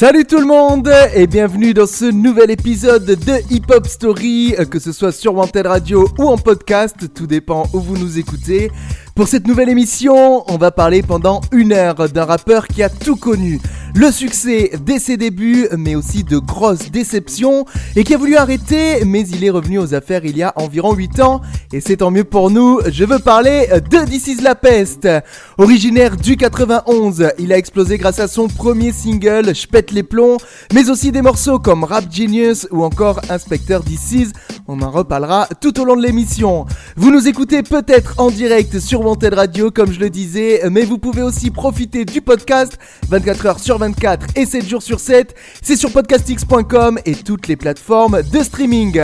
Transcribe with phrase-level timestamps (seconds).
[0.00, 4.64] Salut tout le monde et bienvenue dans ce nouvel épisode de Hip Hop Story, euh,
[4.64, 8.70] que ce soit sur Wanted Radio ou en podcast, tout dépend où vous nous écoutez.
[9.18, 13.16] Pour cette nouvelle émission, on va parler pendant une heure d'un rappeur qui a tout
[13.16, 13.60] connu.
[13.96, 17.64] Le succès dès ses débuts, mais aussi de grosses déceptions,
[17.96, 20.94] et qui a voulu arrêter, mais il est revenu aux affaires il y a environ
[20.94, 21.40] 8 ans,
[21.72, 22.78] et c'est tant mieux pour nous.
[22.88, 25.08] Je veux parler de This is la peste.
[25.56, 30.36] Originaire du 91, il a explosé grâce à son premier single, J'pète les plombs,
[30.72, 34.30] mais aussi des morceaux comme Rap Genius ou encore Inspecteur DC's.
[34.68, 36.66] On en reparlera tout au long de l'émission.
[36.96, 40.98] Vous nous écoutez peut-être en direct sur Wanted Radio, comme je le disais, mais vous
[40.98, 42.78] pouvez aussi profiter du podcast
[43.08, 45.34] 24 heures sur 24 et 7 jours sur 7.
[45.62, 49.00] C'est sur podcastx.com et toutes les plateformes de streaming.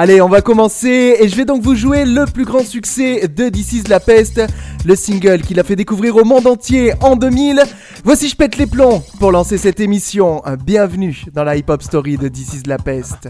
[0.00, 3.50] Allez, on va commencer et je vais donc vous jouer le plus grand succès de
[3.52, 4.40] is la peste,
[4.84, 7.60] le single qu'il a fait découvrir au monde entier en 2000.
[8.04, 10.40] Voici je pète les plombs pour lancer cette émission.
[10.64, 13.28] Bienvenue dans la hip-hop story de is la peste.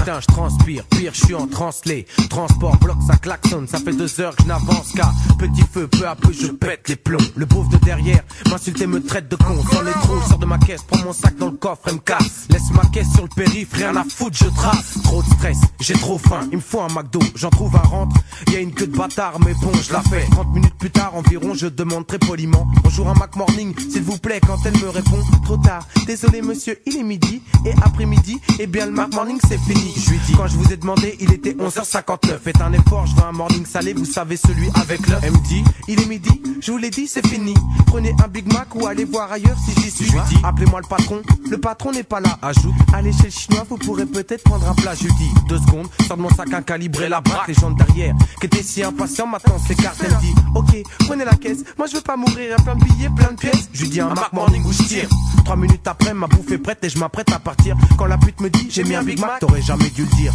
[0.00, 2.06] Putain, je transpire, pire, je suis en translé.
[2.30, 6.06] Transport, bloc, ça klaxonne, ça fait deux heures que je n'avance qu'à petit feu, peu
[6.06, 7.18] à peu, je pète les plombs.
[7.36, 9.62] Le pauvre de derrière m'insulte et me traite de con.
[9.70, 11.98] Sans les trous, sors de ma caisse, prends mon sac dans le coffre et me
[11.98, 12.46] casse.
[12.48, 14.94] Laisse ma caisse sur le périph', rien à foutre, je trace.
[15.02, 15.49] Trop de stress,
[15.80, 17.20] j'ai trop faim, il me faut un McDo.
[17.34, 18.16] J'en trouve un rentre,
[18.52, 20.26] y a une queue de bâtard, mais bon, je la fais.
[20.30, 22.66] 30 minutes plus tard environ, je demande très poliment.
[22.82, 25.86] Bonjour un Mac Morning, s'il vous plaît, quand elle me répond, trop tard.
[26.10, 29.94] Désolé monsieur, il est midi, et après-midi, eh bien le Morning c'est fini.
[29.96, 32.40] Je lui dis, quand je vous ai demandé, il était 11h59.
[32.42, 35.20] Faites un effort, je veux un morning salé, vous savez celui avec l'œuf.
[35.22, 37.54] Elle me dit, il est midi, je vous l'ai dit, c'est fini.
[37.86, 40.04] Prenez un Big Mac ou allez voir ailleurs si j'y suis.
[40.06, 42.36] Je lui dis, appelez-moi le patron, le patron n'est pas là.
[42.42, 44.96] Ajoute, allez chez le chinois, vous pourrez peut-être prendre un plat.
[44.96, 47.70] Je lui dis, deux secondes, sors de mon sac un calibré, la braque, les gens
[47.70, 50.02] derrière, qui étaient si impatients, maintenant s'écartent.
[50.02, 53.10] Elle dit, ok, prenez la caisse, moi je veux pas mourir, un plein de billets,
[53.16, 53.68] plein de pièces.
[53.72, 55.08] Je lui dis, un Mac Morning où je tire.
[55.44, 57.76] Trois minutes après, ma bouffe est prête et je m'apprête à partir.
[57.96, 60.32] Quand la pute me dit, j'ai mis un Big Mac, t'aurais jamais dû le dire.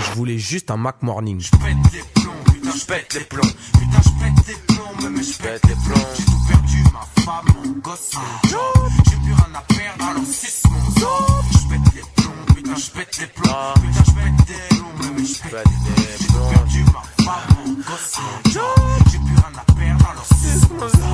[0.00, 1.40] Je voulais juste un Mac Morning.
[1.40, 1.60] Je pète
[1.92, 3.42] les plombs, putain, je pète les plombs.
[3.42, 6.08] Putain, je pète les plombs, mais je pète les plombs.
[6.16, 8.90] J'ai tout perdu, ma femme, mon gosse, mon job.
[9.10, 11.44] J'ai plus rien à perdre, alors suce mon job.
[11.52, 13.74] Je pète les plombs, putain, je pète les plombs.
[13.74, 16.18] Putain, je pète les plombs, mais je pète les plombs.
[16.18, 17.23] J'ai tout perdu, ma femme,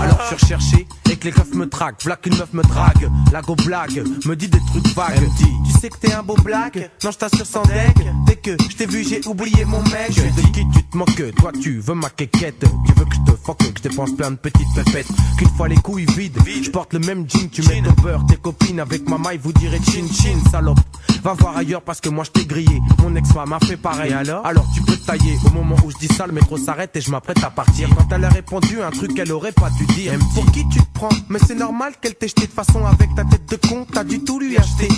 [0.00, 2.03] alors je suis recherché et que les keufs me traquent.
[2.04, 3.10] V'là qu'une meuf me drague.
[3.32, 5.28] La go blague, me dit des trucs vagues.
[5.38, 6.91] Tu sais que t'es un beau blague.
[7.04, 7.97] Non, je t'assure sans deck.
[8.26, 10.10] Dès que je t'ai vu, j'ai oublié mon mec.
[10.10, 12.65] Je de qui tu te moques, toi tu veux ma quéquette.
[12.87, 15.09] Tu veux que je te fuck, que je dépense plein de petites pépettes.
[15.38, 17.48] Qu'une fois les couilles vides, je porte le même jean.
[17.50, 20.81] Tu mets au beurre, tes copines avec ma maille, vous direz chin chin, salope.
[21.22, 22.81] Va voir ailleurs parce que moi je t'ai grillé.
[23.03, 24.12] Mon ex-femme a fait pareil.
[24.12, 25.37] alors Alors tu peux tailler.
[25.47, 27.88] Au moment où je dis ça, le métro s'arrête et je m'apprête à partir.
[27.97, 30.12] Quand elle a répondu un truc qu'elle aurait pas dû dire.
[30.34, 31.11] Pour qui tu te prends?
[31.28, 33.87] Mais c'est normal qu'elle t'ait jeté de façon avec ta tête de con.
[33.93, 34.89] T'as du tout lui acheter.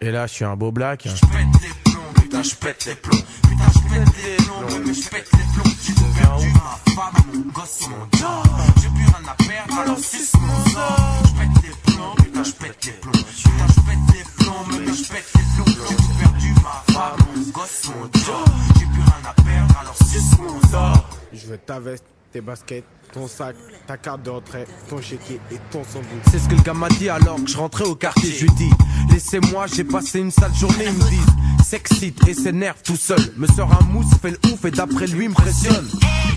[0.00, 1.06] Et là, je suis un beau black.
[1.06, 3.24] Je pète les plombs, putain, je pète les plombs.
[3.48, 5.72] Putain, je pète les plombs, mais je pète les plombs.
[5.82, 8.46] J'ai perdu, ma femme, mon gosse, mon job.
[8.82, 11.22] J'ai plus rien à perdre, alors suce mon sort.
[11.24, 13.12] Je pète les plombs, putain, je pète les plombs.
[13.12, 16.23] Putain, je pète les plombs, mais je pète les plombs.
[16.64, 18.48] Ma femme, mon gosse, mon job.
[18.78, 21.10] J'ai plus rien à perdre, alors suce mon sort.
[21.30, 23.54] Je veux ta veste, tes baskets, ton sac,
[23.86, 26.22] ta carte de retrait, ton chéquier et ton sandwich.
[26.30, 28.32] C'est ce que le gars m'a dit alors que je rentrais au quartier.
[28.32, 28.70] Je lui dis,
[29.10, 30.86] laissez-moi, j'ai passé une sale journée.
[30.86, 33.20] Ils me disent, s'excite et s'énerve tout seul.
[33.36, 35.86] Me sort un mousse, fait le ouf et d'après lui impressionne.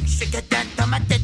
[0.05, 1.21] Je que t'as dans ma tête.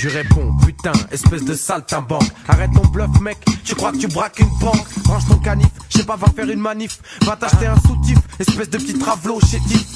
[0.00, 2.30] Je lui réponds, putain, espèce de saltimbanque.
[2.48, 4.86] Arrête ton bluff, mec, tu crois que tu braques une banque.
[5.06, 7.00] Range ton canif, je sais pas, va faire une manif.
[7.22, 9.86] Va t'acheter un soutif, espèce de petit travelot chétif.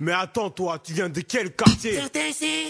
[0.00, 2.00] Mais attends, toi, tu viens de quel quartier?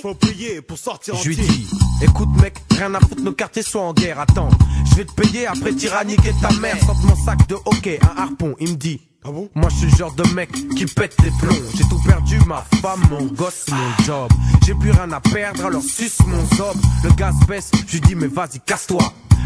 [0.02, 1.66] Faut payer pour sortir Je lui dis,
[2.02, 4.50] écoute mec, rien à foutre, nos quartiers sont en guerre, attends.
[4.90, 6.76] Je vais te payer après tyranniquer ta mère.
[6.84, 9.00] Sors de mon sac de hockey, un harpon, il me dit.
[9.26, 9.48] Ah bon?
[9.54, 11.56] Moi je suis le genre de mec qui pète les plombs.
[11.74, 14.30] J'ai tout perdu, ma femme, mon gosse, mon job.
[14.66, 16.76] J'ai plus rien à perdre, alors suce mon zob.
[17.02, 19.02] Le gaz baisse, je lui dis mais vas-y casse-toi.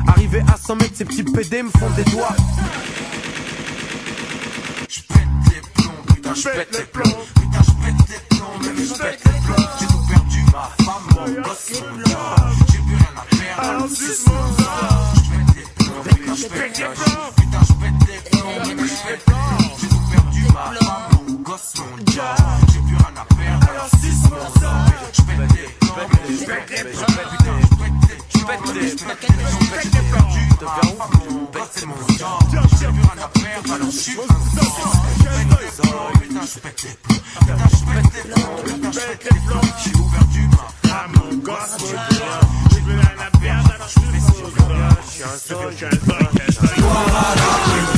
[0.08, 2.34] Arrivé à 100 mètres, ces petits PD me font des doigts.
[4.88, 7.18] Je pète les plombs, putain je pète les plombs.
[7.36, 9.68] Putain je pète les plombs, mais je pète les plombs.
[9.78, 12.18] J'ai tout perdu, ma femme, mon gosse, mon job.
[12.72, 15.17] J'ai plus rien à perdre, alors suce mon zob
[16.04, 18.18] Putain je pète les plombs Putain je pète les
[19.18, 21.17] plombs,
[21.78, 22.36] mon gars.
[22.72, 24.72] J'ai plus rien à perdre, alors si mon ça.
[25.12, 26.70] Je pète les, je pète les, je pète
[28.74, 28.94] les, je
[29.70, 30.48] pète les perdus.
[30.58, 30.92] De vers
[31.30, 32.40] où Bête, c'est mon genre.
[32.50, 34.70] J'ai plus rien à perdre, alors je suis un sang.
[35.18, 37.22] Je pète les plombs, putain, je pète les plombs.
[37.40, 39.68] Putain, je pète les plombs, putain, je pète les plombs.
[39.84, 40.68] J'ai ouvert du bras.
[40.90, 42.40] Ah, mon gosse, mon gars.
[42.72, 44.34] J'ai plus rien à perdre, alors je suis un sang.
[45.02, 45.90] Je suis un sang, je suis un
[46.52, 47.97] sang.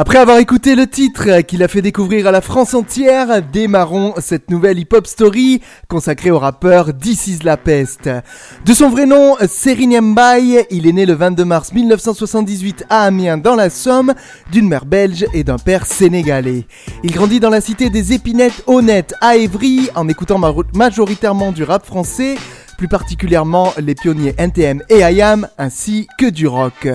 [0.00, 4.48] Après avoir écouté le titre qu'il a fait découvrir à la France entière, démarrons cette
[4.48, 8.08] nouvelle hip-hop story consacrée au rappeur This is la peste.
[8.64, 13.38] De son vrai nom, Serine Mbaye, il est né le 22 mars 1978 à Amiens
[13.38, 14.14] dans la Somme,
[14.52, 16.68] d'une mère belge et d'un père sénégalais.
[17.02, 20.38] Il grandit dans la cité des Épinettes honnêtes à Évry en écoutant
[20.74, 22.36] majoritairement du rap français,
[22.78, 26.88] plus particulièrement les pionniers NTM et IAM, ainsi que du rock.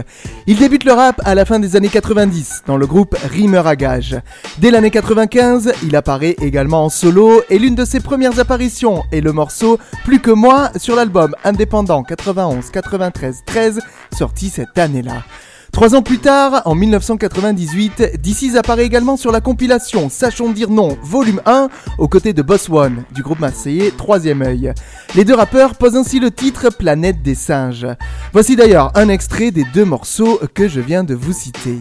[0.47, 3.75] Il débute le rap à la fin des années 90 dans le groupe Rimmer à
[3.75, 4.17] gage.
[4.57, 9.21] Dès l'année 95, il apparaît également en solo et l'une de ses premières apparitions est
[9.21, 13.79] le morceau Plus que moi sur l'album indépendant 91-93-13
[14.11, 15.23] sorti cette année-là.
[15.73, 20.95] Trois ans plus tard, en 1998, DC's apparaît également sur la compilation Sachons dire non,
[21.01, 21.67] volume 1,
[21.97, 24.71] aux côtés de Boss One, du groupe marseillais Troisième œil.
[25.15, 27.87] Les deux rappeurs posent ainsi le titre Planète des singes.
[28.33, 31.79] Voici d'ailleurs un extrait des deux morceaux que je viens de vous citer.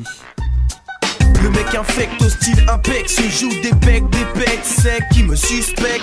[1.42, 5.34] Le mec infecte au style impec Se joue des becs, des becs secs qui me
[5.34, 6.02] suspectent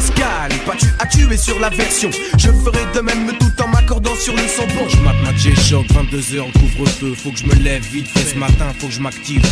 [0.00, 2.10] Scal, pas tu as tué sur la version.
[2.38, 4.66] Je ferai de même tout en m'accordant sur le son.
[4.68, 8.66] Bon Je ma G-Shock, 22h, couvre-feu Faut que je me lève vite fait ce matin,
[8.78, 9.42] faut que je m'active.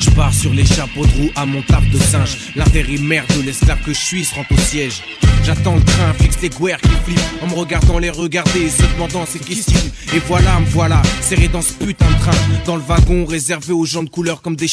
[0.00, 2.36] Je pars sur les chapeaux de roue à mon taf de singe.
[2.56, 5.02] L'intérimaire de l'esclave que je suis se rend au siège.
[5.44, 7.42] J'attends le train, fixe les guerres qui flippent.
[7.42, 9.78] En me regardant les regarder, se demandant ces questions.
[10.14, 12.32] Et voilà, me voilà, serré dans ce putain de train,
[12.66, 14.68] dans le wagon réservé aux gens de couleur comme des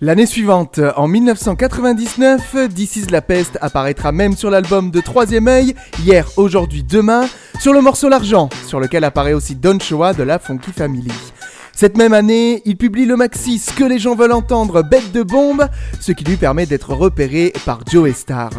[0.00, 5.74] L'année suivante, en 1999, This is la peste apparaîtra même sur l'album de Troisième œil,
[6.04, 7.28] Hier, Aujourd'hui, Demain,
[7.60, 11.12] sur le morceau L'argent, sur lequel apparaît aussi Don Shoah de la Funky Family.
[11.80, 15.22] Cette même année, il publie le maxi Ce que les gens veulent entendre, Bête de
[15.22, 15.66] bombe,
[15.98, 18.50] ce qui lui permet d'être repéré par Joe Star.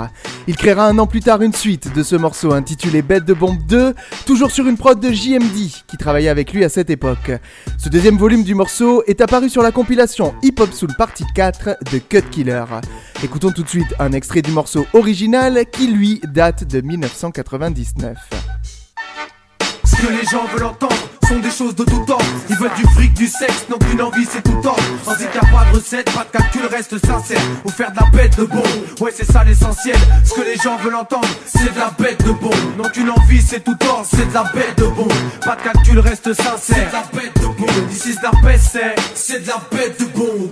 [0.47, 3.59] Il créera un an plus tard une suite de ce morceau intitulé Bête de bombe
[3.67, 3.93] 2,
[4.25, 7.31] toujours sur une prod de JMD qui travaillait avec lui à cette époque.
[7.77, 11.77] Ce deuxième volume du morceau est apparu sur la compilation Hip Hop Soul Partie 4
[11.93, 12.65] de Cut Killer.
[13.23, 18.17] Écoutons tout de suite un extrait du morceau original qui lui date de 1999.
[19.85, 22.17] Ce que les gens veulent entendre des choses de tout temps.
[22.49, 24.75] Ils veulent du fric, du sexe, non qu'une envie, c'est tout temps.
[25.03, 27.41] Sans qu'il n'y a pas de recette, pas de calcul, reste sincère.
[27.65, 28.63] Ou faire de la bête de bon,
[28.99, 29.97] ouais, c'est ça l'essentiel.
[30.25, 32.51] Ce que les gens veulent entendre, c'est de la bête de bon.
[32.77, 35.07] Non qu'une envie, c'est tout temps, c'est de la bête de bon.
[35.45, 36.59] Pas de calcul, reste sincère.
[36.59, 37.87] C'est de la bête de bon.
[37.89, 40.51] D'ici, c'est de la c'est de la bête de bon.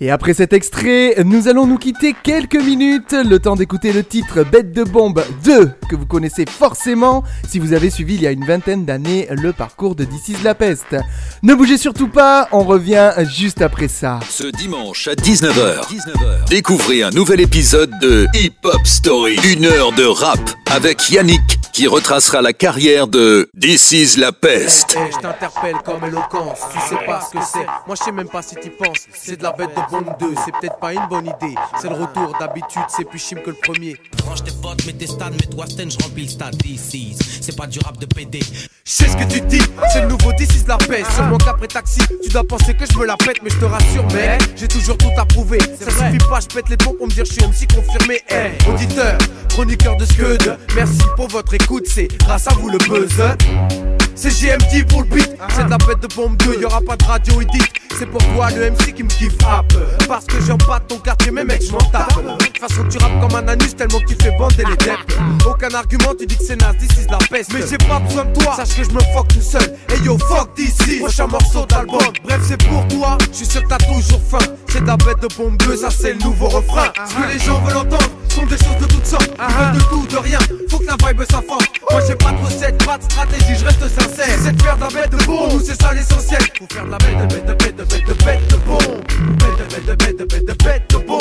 [0.00, 4.44] Et après cet extrait, nous allons nous quitter quelques minutes, le temps d'écouter le titre
[4.44, 8.30] Bête de bombe 2, que vous connaissez forcément si vous avez suivi il y a
[8.30, 10.94] une vingtaine d'années le parcours de This la peste.
[11.42, 14.20] Ne bougez surtout pas, on revient juste après ça.
[14.30, 16.48] Ce dimanche à 19h, 19h.
[16.48, 20.38] découvrez un nouvel épisode de Hip Hop Story, une heure de rap
[20.70, 24.96] avec Yannick qui retracera la carrière de This is la peste.
[24.96, 27.66] Hey, je t'interpelle comme éloquence, tu sais pas ce que c'est.
[27.86, 29.06] Moi je sais même pas si t'y penses.
[29.12, 31.54] C'est de la bête de bombe 2, c'est peut-être pas une bonne idée.
[31.80, 33.96] C'est le retour d'habitude, c'est plus chim que le premier.
[34.26, 36.56] Range tes potes, mets tes stades, mets-toi Sten, je remplis le stade.
[36.58, 38.40] This c'est pas du rap de PD.
[38.40, 41.10] Je sais ce que tu dis, c'est le nouveau This is la peste.
[41.12, 44.06] Seulement qu'après taxi, tu dois penser que je me la pète, mais je te rassure,
[44.12, 45.58] mec, j'ai toujours tout approuvé.
[45.80, 48.20] Ça suffit pas, je pète les pompes pour me dire je suis MC confirmé.
[48.28, 49.18] Hey, auditeur,
[49.48, 54.07] chroniqueur de Scud, merci pour votre écoute écoute, c'est grâce à vous le buzz.
[54.20, 57.04] C'est GMD pour le beat, c'est de la bête de bombe 2, y'aura pas de
[57.04, 57.62] radio edit.
[57.96, 59.72] C'est pour toi le MC qui me kiffe rap.
[60.08, 62.08] Parce que j'en pas ton quartier, mais mec, j'm'en tape.
[62.16, 64.98] De toute façon, tu rappes comme un anus tellement que tu fais bander les dettes.
[65.46, 67.52] Aucun argument, tu dis que c'est naze, this is la peste.
[67.52, 69.76] Mais j'ai pas besoin de toi, sache que je me fuck tout seul.
[69.94, 72.00] Et yo, fuck d'ici, prochain morceau d'album.
[72.24, 74.38] Bref, c'est pour toi, je suis sûr que t'as toujours faim.
[74.68, 76.92] C'est de la bête de bombe 2, ça c'est le nouveau refrain.
[77.06, 79.30] Ce que les gens veulent entendre sont des choses de toutes sortes.
[79.38, 81.64] Ils de tout, de rien, faut que la vibe s'enfonce.
[81.90, 84.38] Moi j'ai pas de recette, pas de stratégie, je reste sincère.
[84.42, 86.40] C'est de faire de la bête de bombe, nous c'est ça l'essentiel.
[86.58, 89.02] Faut faire de la bête de bête de bête de bête de bête de bombe.
[89.38, 91.20] Bête de bête de bête de bête de bête de bombe.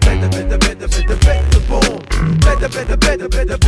[0.00, 2.02] Bête de bête de bête de bête de bête de bombe.
[2.44, 3.59] Bête de bête de bête de bête de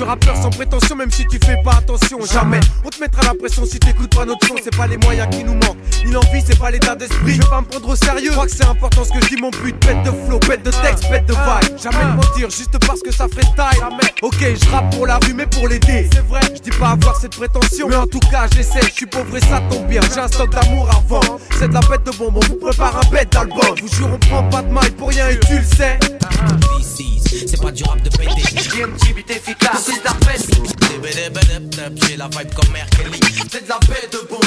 [0.00, 2.18] suis rappeur sans prétention, même si tu fais pas attention.
[2.32, 4.54] Jamais on te mettra la pression si t'écoutes pas notre son.
[4.62, 7.34] C'est pas les moyens qui nous manquent, ni l'envie, c'est pas l'état d'esprit.
[7.34, 8.30] Je vais pas me prendre au sérieux.
[8.30, 9.76] Je crois que c'est important ce que je dis, mon but.
[9.84, 11.78] Bête de flow, bête de texte, bête de vibe.
[11.78, 13.84] Jamais de mentir, juste parce que ça ferait style.
[14.22, 16.08] Ok, je rappe pour la rue, mais pour l'aider.
[16.12, 17.88] C'est vrai, je dis pas avoir cette prétention.
[17.88, 20.00] Mais en tout cas, j'essaie, je suis pauvre et ça tombe bien.
[20.14, 21.38] J'ai un stock d'amour à vendre.
[21.58, 23.74] C'est de la bête de bonbons, vous prépare un bête d'album.
[23.80, 25.98] Vous jure, on prend pas de maille pour rien et tu le sais.
[27.30, 28.42] D6, c'est pas du rap de pété.
[28.74, 30.46] J'ai un petit bit efficace, c'est de la bête.
[32.08, 32.90] J'ai la vibe comme R.
[32.96, 33.20] Kelly.
[33.50, 34.40] C'est de la bête de bon.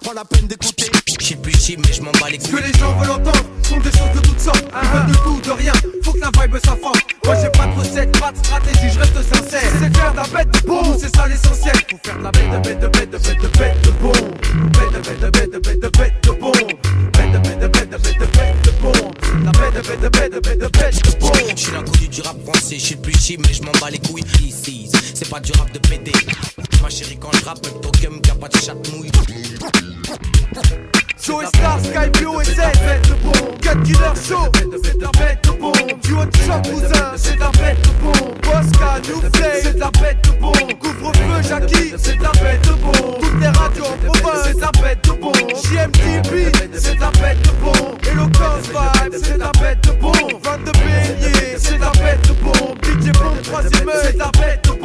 [0.00, 0.90] Prends la peine d'écouter.
[1.20, 2.62] J'suis plus chip, mais j'm'en bats les Ce que couilles.
[2.72, 4.64] les gens veulent entendre sont des choses de toutes sortes.
[4.82, 5.72] Ils veulent de tout, de rien.
[6.02, 7.00] Faut que la vibe forte.
[7.24, 9.70] Moi j'ai pas de recette, pas de stratégie, je reste sincère.
[9.80, 11.74] C'est de faire de la bête de bon, c'est ça l'essentiel.
[11.90, 14.12] Faut faire de la bête de bête de bête de bête de bête de bon.
[14.12, 16.41] Bête de bête de bête de bête de bête de bon.
[21.20, 21.32] Bon.
[21.56, 24.22] J'suis l'inconnu du rap français, j'suis plus chip, mais j'm'en bats les couilles.
[24.22, 26.12] D6, c'est pas du rap de pété.
[26.82, 29.10] Ma chérie, quand j'rappe, ton gum, y'a pas de chatmouille.
[31.20, 33.32] Joe Star, Sky Blue et Z, bête de bon.
[33.60, 34.50] Cut Killer Show,
[34.82, 35.72] c'est de la bête de bon.
[36.02, 38.12] Duo de choc, cousin, c'est de la bête de bon.
[38.42, 39.20] Bosca, New
[39.62, 40.52] c'est de la bête de bon.
[40.80, 43.18] Couvre-feu, Jackie, c'est de la bête de bon.
[43.20, 45.32] Toutes les radios en province, c'est de la bête de bon.
[45.32, 47.96] JMTV, c'est de la bête de bon.
[48.10, 50.12] Eloquence Vibe, c'est de la bête de bon.
[50.42, 52.74] 22 beignets, c'est de la bête de bon.
[52.82, 54.81] DJ troisième œil, c'est de la bête de bon.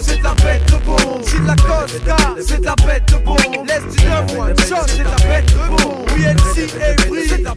[0.00, 0.96] C'est de la bête de bon.
[1.26, 3.36] Gilles Lacosta, c'est de la bête de bon.
[3.66, 6.04] L'Est du Neuf, Shot, c'est de la bête de bon.
[6.16, 7.54] WLC, Avery, c'est de la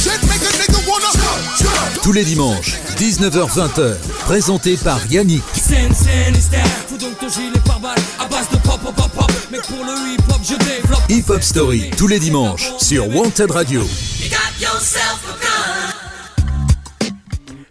[0.00, 5.42] shit make a nigga wanna Tous les dimanches, 19h-20h, présenté par Yannick.
[5.54, 9.10] Scène, scène, hystère, fous donc ton gilet par balle à base de pop, pop, pop,
[9.12, 9.32] pop.
[9.50, 11.02] Mais pour le hip hop, je développe.
[11.08, 13.82] Hip Hop Story, tous les dimanches, sur Wanted Radio.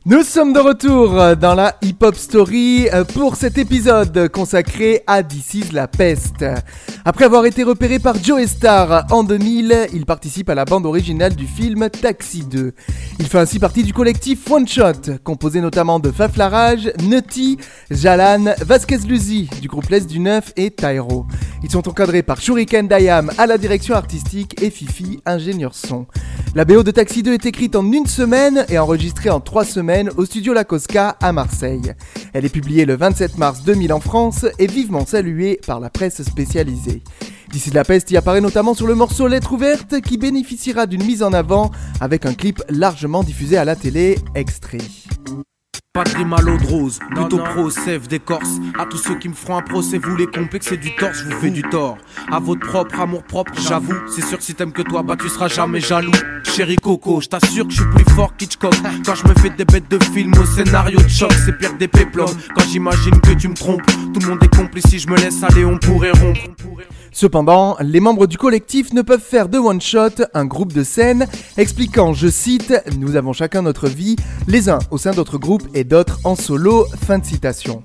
[0.06, 5.24] Nous sommes de retour dans la Hip Hop Story euh, pour cet épisode consacré à
[5.24, 6.44] This is la peste.
[7.06, 11.34] Après avoir été repéré par Joe Star en 2000, il participe à la bande originale
[11.34, 12.74] du film Taxi 2.
[13.20, 17.58] Il fait ainsi partie du collectif One Shot, composé notamment de Faflarage, Nutty,
[17.90, 21.26] Jalan, Vasquez Luzi du groupe Les du Neuf et Tyro.
[21.64, 26.06] Ils sont encadrés par Shuriken Dayam à la direction artistique et Fifi, ingénieur son.
[26.56, 30.10] La BO de Taxi 2 est écrite en une semaine et enregistrée en trois semaines
[30.18, 31.94] au studio La Cosca à Marseille.
[32.34, 36.24] Elle est publiée le 27 mars 2000 en France et vivement saluée par la presse
[36.24, 36.89] spécialisée.
[37.52, 41.04] D'ici de la peste y apparaît notamment sur le morceau Lettre ouverte qui bénéficiera d'une
[41.04, 44.78] mise en avant avec un clip largement diffusé à la télé, extrait.
[46.00, 48.52] Pas de rime à l'eau de rose, plutôt pro, sève d'écorce.
[48.80, 51.38] À tous ceux qui me feront un procès, vous les complexez du tort, je vous
[51.42, 51.98] fais du tort.
[52.32, 53.98] À votre propre amour propre, j'avoue.
[54.08, 56.14] C'est sûr, si t'aimes que toi, bah tu seras jamais jaloux.
[56.46, 58.76] Chéri Coco, je t'assure que je suis plus fort qu'Hitchcock.
[59.06, 61.80] Quand je me fais des bêtes de film au scénario de choc, c'est pire que
[61.80, 62.38] des péplums.
[62.56, 64.88] Quand j'imagine que tu me trompes, tout le monde est complice.
[64.88, 66.40] Si je me laisse aller, on pourrait rompre.
[67.12, 71.28] Cependant, les membres du collectif ne peuvent faire de One Shot un groupe de scène,
[71.58, 74.16] expliquant, je cite, Nous avons chacun notre vie,
[74.48, 76.86] les uns au sein d'autres groupes et d'autres en solo.
[77.06, 77.84] Fin de citation.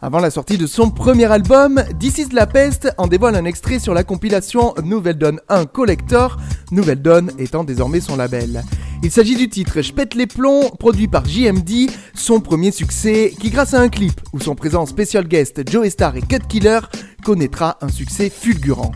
[0.00, 3.80] Avant la sortie de son premier album, This is la peste en dévoile un extrait
[3.80, 6.36] sur la compilation Nouvelle Donne 1 Collector,
[6.70, 8.62] Nouvelle Donne étant désormais son label.
[9.02, 13.50] Il s'agit du titre Je pète les plombs, produit par JMD, son premier succès, qui
[13.50, 16.80] grâce à un clip où sont présents en special guest Joe Star et Cut Killer,
[17.28, 18.90] connaîtra un succès fulgurant.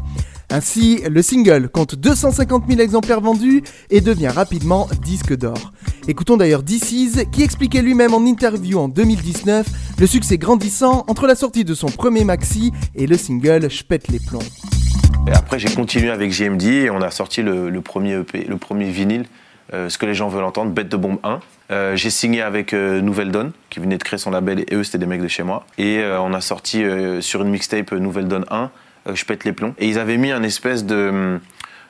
[0.48, 5.70] Ainsi, le single compte 250 000 exemplaires vendus et devient rapidement disque d'or.
[6.08, 9.66] Écoutons d'ailleurs DC's qui expliquait lui-même en interview en 2019
[9.98, 14.08] le succès grandissant entre la sortie de son premier maxi et le single Je pète
[14.08, 14.38] les plombs.
[15.30, 19.26] Après, j'ai continué avec JMD et on a sorti le premier EP, le premier vinyle,
[19.72, 21.40] euh, ce que les gens veulent entendre, Bête de Bombe 1.
[21.72, 24.84] Euh, j'ai signé avec euh, Nouvelle Donne, qui venait de créer son label, et eux,
[24.84, 25.64] c'était des mecs de chez moi.
[25.78, 26.84] Et on a sorti
[27.20, 28.70] sur une mixtape Nouvelle Donne 1,
[29.08, 29.74] euh, Je pète les plombs.
[29.78, 31.40] Et ils avaient mis un espèce de,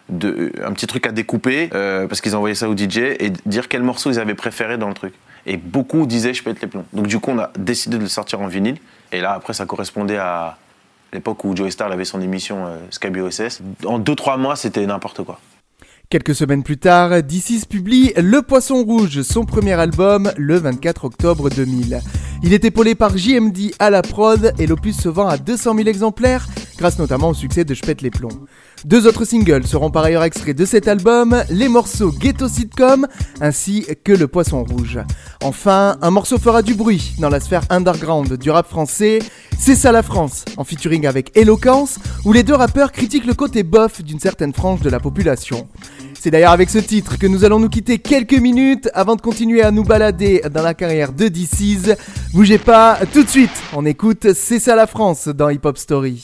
[0.09, 3.83] de, un petit truc à découper, parce qu'ils envoyaient ça au DJ, et dire quel
[3.83, 5.15] morceau ils avaient préféré dans le truc.
[5.45, 6.85] Et beaucoup disaient je pète les plombs.
[6.93, 8.77] Donc du coup, on a décidé de le sortir en vinyle.
[9.11, 10.57] Et là, après, ça correspondait à
[11.13, 13.61] l'époque où Joey Star avait son émission Skype OSS.
[13.85, 15.41] En 2-3 mois, c'était n'importe quoi.
[16.13, 21.49] Quelques semaines plus tard, DC's publie Le Poisson Rouge, son premier album, le 24 octobre
[21.49, 22.03] 2000.
[22.43, 25.89] Il est épaulé par JMD à la prod et l'opus se vend à 200 000
[25.89, 28.45] exemplaires, grâce notamment au succès de J'pète les plombs.
[28.85, 33.07] Deux autres singles seront par ailleurs extraits de cet album, les morceaux Ghetto Sitcom
[33.41, 34.99] ainsi que Le Poisson Rouge.
[35.45, 39.21] Enfin, un morceau fera du bruit dans la sphère underground du rap français,
[39.57, 43.63] C'est ça la France, en featuring avec Eloquence, où les deux rappeurs critiquent le côté
[43.63, 45.69] bof d'une certaine frange de la population.
[46.19, 49.63] C'est d'ailleurs avec ce titre que nous allons nous quitter quelques minutes avant de continuer
[49.63, 51.95] à nous balader dans la carrière de DC's.
[52.35, 56.23] Bougez pas, tout de suite, on écoute C'est ça la France dans Hip Hop Story.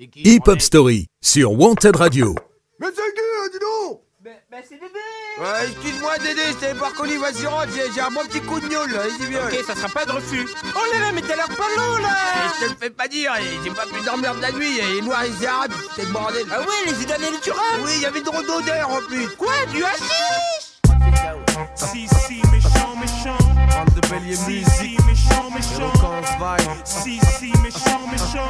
[0.00, 2.32] Hip Hop Story sur Wanted Radio.
[2.78, 4.00] Mais c'est qui, hein, dis donc
[4.48, 5.00] Bah c'est bébé
[5.40, 8.68] Ouais, excuse-moi Dédé, je t'avais pas reconnu, vas-y rentre, j'ai un bon petit coup de
[8.68, 9.44] gnôle là, vas-y viens.
[9.44, 10.46] Ok, ça sera pas de refus.
[10.72, 13.08] Oh là là, mais t'as l'air pas long là Et je te le fais pas
[13.08, 15.72] dire, et j'ai pas pu dormir de la nuit, et les noirs et les arabes,
[15.90, 16.46] c'était le bordel.
[16.48, 19.26] Ah ouais, les idanés les turabes Oui, il y avait drôle d'odeur en plus.
[19.36, 20.67] Quoi, du hashish
[21.74, 23.38] Si, si, méchant, méchant.
[24.14, 25.92] Si, musique, si, méchant, méchant.
[26.84, 28.48] Si, si, méchant, méchant.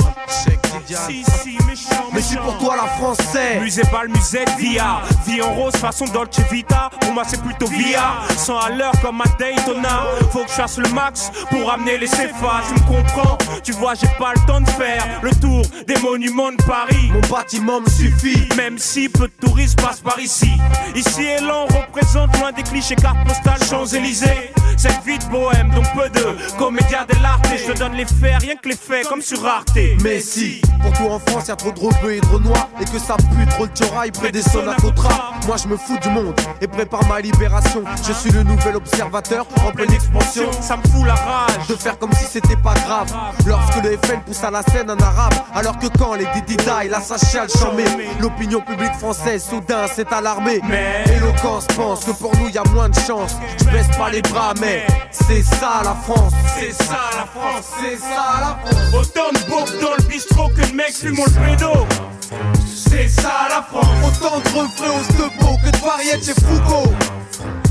[0.87, 2.45] Si, si, méchant, Mais c'est méchant.
[2.45, 5.03] pour toi la français Musée pas le musée Via.
[5.27, 6.91] Vie en rose façon Dolce Vita.
[7.01, 8.23] Pour moi c'est plutôt Via.
[8.37, 10.05] 100 à l'heure comme à Daytona.
[10.33, 13.37] Faut que je fasse le max pour amener les CFA Tu me comprends?
[13.63, 17.11] Tu vois j'ai pas le temps de faire Le tour des monuments de Paris.
[17.13, 18.49] Mon bâtiment me suffit.
[18.57, 20.53] Même si peu de touristes passent par ici.
[20.95, 24.53] Ici on représente loin des clichés cartes postales Champs-Élysées.
[24.77, 27.45] Cette vie de bohème, donc peu de comédia dell'arte.
[27.53, 29.77] Et je te donne les faits, rien que les faits, comme sur Arte.
[30.05, 32.85] Mais si, pour tout en France, y a trop de rebeux et trop noirs Et
[32.85, 36.39] que ça pue trop le tiorail près des Sonacotra Moi je me fous du monde
[36.61, 41.05] et prépare ma libération Je suis le nouvel observateur en pleine expansion Ça me fout
[41.07, 41.67] la rage.
[41.69, 43.13] de faire comme si c'était pas grave
[43.47, 46.89] Lorsque le FN pousse à la scène un arabe Alors que quand les Didi die,
[46.89, 47.85] la sachale chambée
[48.21, 52.89] L'opinion publique française soudain s'est alarmée Mais- Éloquence pense que pour nous y a moins
[52.89, 57.27] de chance Je baisse pas les bras mais c'est ça la France C'est ça la
[57.27, 57.67] France.
[57.81, 61.57] C'est ça la France Autant de beaufs dans le bistrot que de mecs fumant le
[61.57, 61.87] pédo.
[62.67, 63.87] C'est ça la France.
[64.05, 66.93] Autant de refrains au stepo que de variétés chez Foucault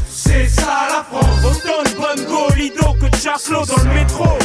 [0.09, 1.39] C'est ça la France.
[1.43, 4.37] Autant de bonnes go Lido que de Chaslo dans le métro.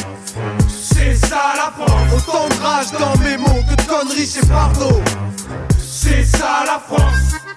[0.68, 2.12] C'est ça la France.
[2.14, 5.01] Autant de rage dans mes mots que de conneries chez Pardo
[5.79, 7.52] C'est ça la France.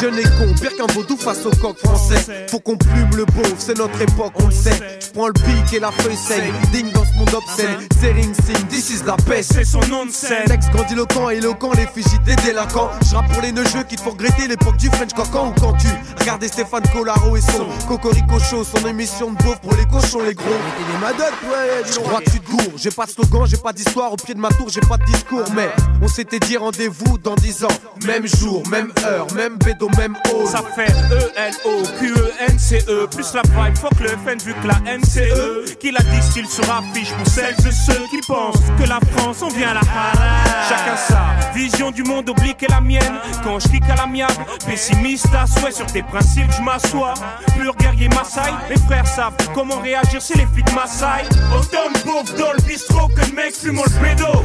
[0.00, 2.46] Jeune et con, pire qu'un vaudou face au coq français.
[2.50, 4.98] Faut qu'on plume le beau, c'est notre époque, on le sait.
[5.00, 7.76] Je prends le pic et la feuille saigne, digne dans ce monde obscène.
[8.00, 10.44] C'est Ring Sing, this is la peste C'est son nom de scène.
[10.46, 12.90] Texte grandiloquent, éloquent, les fugis des délinquants.
[13.08, 15.74] Je rappe pour les neugeux qui te font regretter l'époque du French Cocan Ou quand
[15.74, 20.22] tu regardais Stéphane Collaro et son Cocorico Show Son émission de beauf pour les cochons,
[20.26, 20.46] les gros.
[20.48, 22.72] Et les madocs, ouais, je crois que tu te gourres.
[22.76, 25.04] J'ai pas de slogan, j'ai pas d'histoire, au pied de ma tour j'ai pas de
[25.04, 25.44] discours.
[25.54, 25.70] Mais
[26.02, 27.68] on s'était dit rendez-vous dans 10 ans.
[28.06, 30.46] Même jour, même heure, même bédo, même hall.
[30.46, 35.90] Ça fait E E-L-O-Q-E-N-C-E Plus la vibe, fuck le FN vu que la NCE Qui
[35.90, 39.70] la distille sur affiche pour celles et ceux qui pensent que la France on vient
[39.70, 40.68] à la parade.
[40.68, 43.18] Chacun sa vision du monde oblique est la mienne.
[43.42, 47.14] Quand je kick à l'amiable, pessimiste à souhait Sur tes principes je m'assois.
[47.56, 52.34] Pur guerrier Maasai, mes frères savent comment réagir si les flics m'assaillent Autant de beaufs
[52.36, 54.44] dans le bistrot que de mecs fumant le pédo.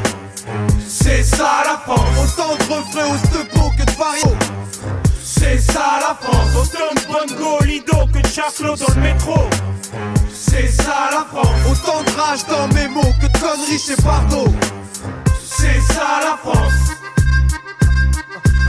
[0.88, 2.34] C'est ça la France.
[2.38, 3.92] Autant de refrains au stepo que de
[5.32, 6.56] C'est ça la France.
[6.56, 9.36] Autant de bonnes go Lido que de Chaslo dans le métro.
[10.34, 11.48] C'est ça la France.
[11.70, 14.46] Autant de rage dans mes mots que de conneries chez Pardo
[15.46, 16.90] C'est ça la France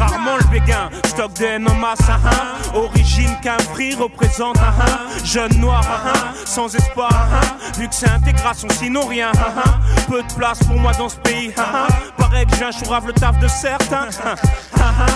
[0.00, 2.76] Rarement le béguin, stock de haine en masse, ah, ah.
[2.76, 5.24] Origine qu'un prix représente, ah, ah.
[5.24, 6.32] Jeune noir, ah, ah.
[6.46, 7.78] sans espoir, ah, ah.
[7.78, 9.78] Vu que c'est intégration, sinon rien, ah, ah.
[10.08, 11.88] Peu de place pour moi dans ce pays, ah, ah.
[12.16, 14.34] Paraît que j'ai un chourave le taf de certains, ah,
[14.78, 15.06] ah, ah.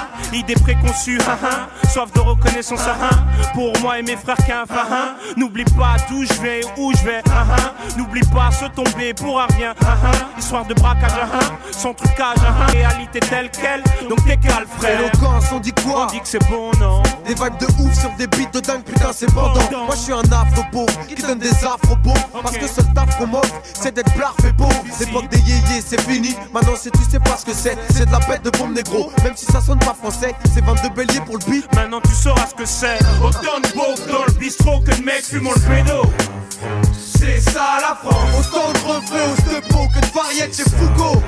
[1.26, 1.68] Ah, ah.
[1.88, 3.52] Soif de reconnaissance, ah, ah.
[3.54, 5.14] Pour moi et mes frères qu'un, ah, ah.
[5.36, 7.96] N'oublie pas d'où je vais, où je vais, ah, ah.
[7.96, 10.38] N'oublie pas se tomber pour rien, ah, ah.
[10.38, 11.70] Histoire de braquage, ah, ah.
[11.70, 12.66] Sans trucage, ah, ah.
[12.72, 15.00] Réalité telle quelle, donc t'es calme, frère.
[15.00, 17.02] Éloquence, on dit quoi On dit que c'est bon, non.
[17.26, 20.12] Des vibes de ouf sur des beats de dingue, putain c'est bandant Moi je suis
[20.12, 24.14] un afro qui donne des afro beaux Parce que seul taf qu'on m'offre, c'est d'être
[24.14, 24.68] blarf et beau.
[25.00, 28.12] L'époque des yéyés c'est fini, maintenant c'est tu sais pas ce que c'est C'est de
[28.12, 31.38] la bête de bombe négro, même si ça sonne pas français C'est 22 béliers pour
[31.38, 31.74] le beat.
[31.74, 32.98] Maintenant tu sauras ce que c'est.
[33.22, 36.02] Autant de beaufs dans le bistrot que de mecs fumant le pédo.
[36.96, 38.28] C'est ça la France.
[38.38, 41.22] Autant de refrains au stepo que de variétés chez Foucault.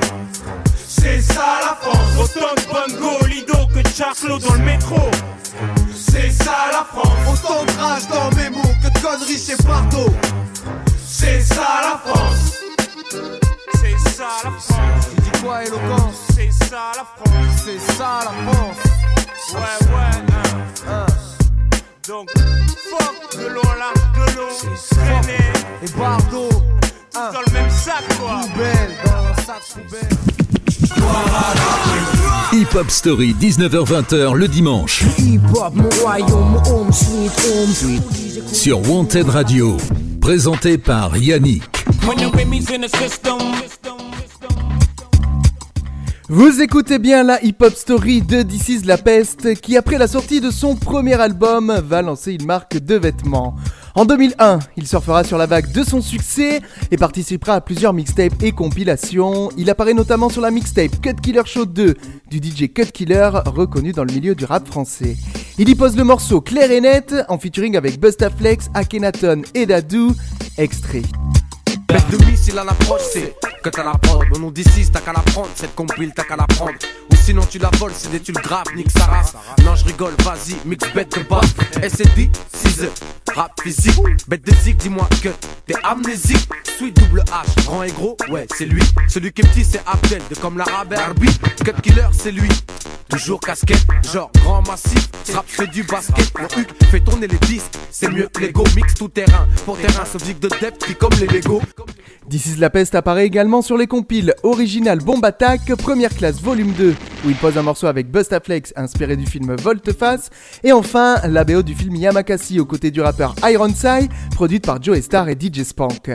[0.87, 2.17] C'est ça la France.
[2.19, 3.01] Autant de bonnes
[3.97, 5.01] Clos dans le métro.
[5.95, 7.17] C'est ça la France.
[7.33, 10.13] Autant de rage dans mes mots que de conneries chez Pardo.
[11.07, 12.53] C'est ça la France.
[13.81, 15.09] C'est ça la France.
[15.15, 16.15] Tu dis quoi, éloquence?
[16.35, 17.65] C'est ça la France.
[17.65, 18.77] C'est ça la France.
[19.55, 20.35] Ouais, ouais,
[20.89, 21.07] hein.
[22.07, 22.29] Donc,
[22.91, 24.49] fuck de l'eau là, de l'eau,
[24.91, 25.53] traîner.
[25.83, 28.41] Et Bardo, Tous dans le même sac, quoi.
[28.43, 30.46] poubelle, dans un sac poubelle.
[32.53, 35.05] Hip Hop Story, 19h-20h le dimanche.
[35.19, 38.53] Hip-hop, mon royaume, home sweet home.
[38.53, 39.77] Sur Wanted Radio.
[40.21, 41.63] Présenté par Yannick.
[46.29, 50.41] Vous écoutez bien la hip-hop story de This is La Peste qui après la sortie
[50.41, 53.55] de son premier album va lancer une marque de vêtements.
[53.97, 58.43] En 2001, il surfera sur la vague de son succès et participera à plusieurs mixtapes
[58.43, 59.51] et compilations.
[59.57, 61.95] Il apparaît notamment sur la mixtape Cut Killer Show 2
[62.31, 65.17] du DJ Cut Killer reconnu dans le milieu du rap français.
[65.57, 70.15] Il y pose le morceau clair et net en featuring avec Bustaflex, Akhenaton et Dadou.
[70.59, 71.03] Extrait.
[71.89, 74.27] Bête de missile à l'approche, c'est que t'as la prod.
[74.31, 75.49] Mon nom d'ici, t'as qu'à la prendre.
[75.55, 76.73] Cette compile, t'as qu'à la prendre.
[77.13, 79.35] Ou sinon tu la voles, c'est des tu le graves, nique sa race.
[79.65, 81.55] Non, je rigole, vas-y, mix bête de base.
[81.83, 82.95] SCD, 6 heures.
[83.35, 85.29] Rap physique, bête de zig, dis-moi que
[85.67, 86.49] t'es amnésique.
[86.79, 88.83] Sweet double H, grand et gros, ouais, c'est lui.
[89.09, 91.39] Celui qui est petit, c'est Abdel, de comme l'arabe Herbie.
[91.65, 92.49] Cut killer, c'est lui.
[93.09, 95.09] Toujours casquette, genre grand massif.
[95.33, 96.33] Rap fait du basket.
[96.39, 97.73] Le Huc fait tourner les disques.
[97.91, 99.47] C'est mieux Lego, mix tout terrain.
[99.65, 101.63] Pour terrain, subject de depth qui comme les Lego.
[102.29, 106.73] This is La Peste apparaît également sur les compiles Original Bomb Attack, Première Classe Volume
[106.73, 110.31] 2, où il pose un morceau avec Bustaflex inspiré du film Volteface,
[110.65, 115.01] et enfin la BO du film Yamakasi aux côtés du rappeur Ironside, produite par Joe
[115.01, 116.11] Star et DJ Spank.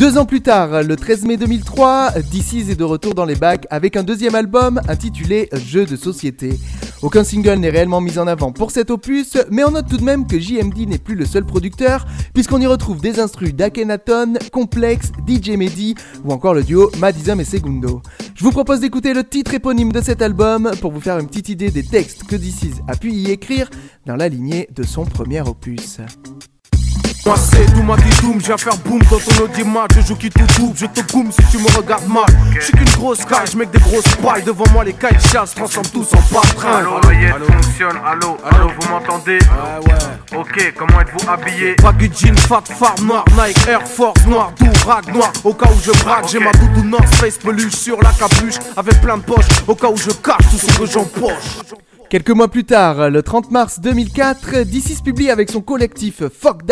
[0.00, 3.66] Deux ans plus tard, le 13 mai 2003, DC's est de retour dans les bacs
[3.68, 6.58] avec un deuxième album intitulé Jeux de société.
[7.02, 10.02] Aucun single n'est réellement mis en avant pour cet opus, mais on note tout de
[10.02, 15.12] même que JMD n'est plus le seul producteur, puisqu'on y retrouve des instrus d'Akhenaton, Complex,
[15.28, 18.00] DJ Mehdi ou encore le duo Madizam et Segundo.
[18.34, 21.50] Je vous propose d'écouter le titre éponyme de cet album pour vous faire une petite
[21.50, 23.68] idée des textes que DC's a pu y écrire
[24.06, 25.98] dans la lignée de son premier opus.
[27.26, 30.30] Moi c'est Douma qui doom, je viens faire boom dans ton audimat, je joue qui
[30.30, 32.24] tout double, je te boum si tu me regardes mal.
[32.54, 35.54] Je suis qu'une grosse caille, je que des grosses pailles devant moi, les cailles chasse
[35.54, 36.78] transforment tous en patrin.
[36.78, 40.38] Allô, l'oreillette fonctionne, allô, allô, vous m'entendez Ouais, ouais.
[40.38, 41.76] Ok, comment êtes-vous habillé?
[41.82, 45.30] Baggy jean, fat farm noir, Nike, Air Force noir, tout rag noir.
[45.44, 49.00] Au cas où je braque, j'ai ma doudoune North Face peluche sur la capuche, avec
[49.02, 49.44] plein de poches.
[49.66, 51.34] Au cas où je cache tout ce que j'empoche.
[52.10, 56.62] Quelques mois plus tard, le 30 mars 2004, D6 publie avec son collectif Fuck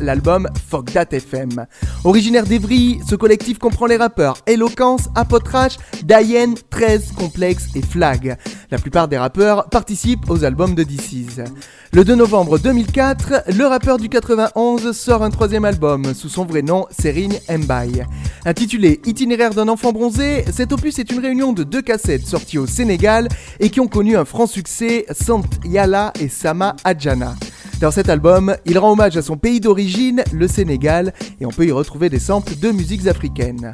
[0.00, 1.66] l'album Fuck FM.
[2.04, 8.38] Originaire d'Evry, ce collectif comprend les rappeurs Eloquence, Apotrash, Diane, 13, Complex et Flag.
[8.70, 11.44] La plupart des rappeurs participent aux albums de D6.
[11.92, 16.62] Le 2 novembre 2004, le rappeur du 91 sort un troisième album sous son vrai
[16.62, 18.04] nom, Serigne Mbaye.
[18.44, 22.66] Intitulé Itinéraire d'un enfant bronzé, cet opus est une réunion de deux cassettes sorties au
[22.66, 23.28] Sénégal
[23.60, 27.34] et qui ont connu un franc succès, Sant Yala et Sama Adjana.
[27.80, 31.66] Dans cet album, il rend hommage à son pays d'origine, le Sénégal, et on peut
[31.66, 33.70] y retrouver des samples de musiques africaines.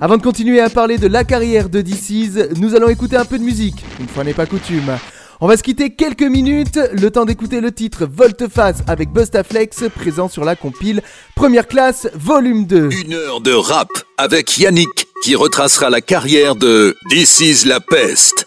[0.00, 3.38] Avant de continuer à parler de la carrière de DC's, nous allons écouter un peu
[3.38, 4.96] de musique, une fois n'est pas coutume.
[5.40, 10.28] On va se quitter quelques minutes, le temps d'écouter le titre Volteface avec Bustaflex, présent
[10.28, 11.02] sur la compile
[11.34, 12.90] Première classe, volume 2.
[12.92, 13.88] Une heure de rap
[14.18, 18.46] avec Yannick qui retracera la carrière de This is la peste.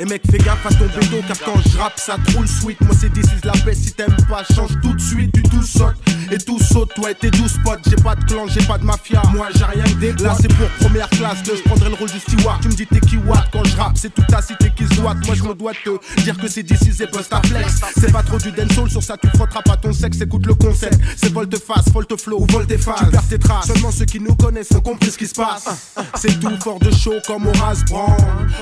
[0.00, 2.80] Et mec, fais gaffe à ton bédo, car quand je rappe, ça troule sweet.
[2.80, 5.94] Moi, c'est 10 la paix, si t'aimes pas, change tout de suite, tu tout saute.
[6.30, 7.80] Et tout saute, ouais, t'es 12 potes.
[7.86, 9.20] J'ai pas de clan, j'ai pas de mafia.
[9.34, 12.18] Moi, j'ai rien que des Là, c'est pour première classe, je prendrai le rôle du
[12.18, 12.62] steward.
[12.62, 14.94] Tu me dis t'es qui watt quand je rappe, c'est toute ta cité qui se
[14.94, 15.14] doit.
[15.26, 17.80] Moi, je me dois te dire que c'est 10 et Bustaflex.
[17.98, 20.18] C'est pas trop du dancehall, sur ça, tu frotteras pas ton sexe.
[20.22, 23.00] Écoute le concept, c'est volte-face, volte-flow ou volte-face.
[23.00, 23.66] Tu perds tes traces.
[23.66, 25.92] Seulement ceux qui nous connaissent ont compris ce qui se passe.
[26.14, 28.16] C'est tout fort de chaud comme au Brand.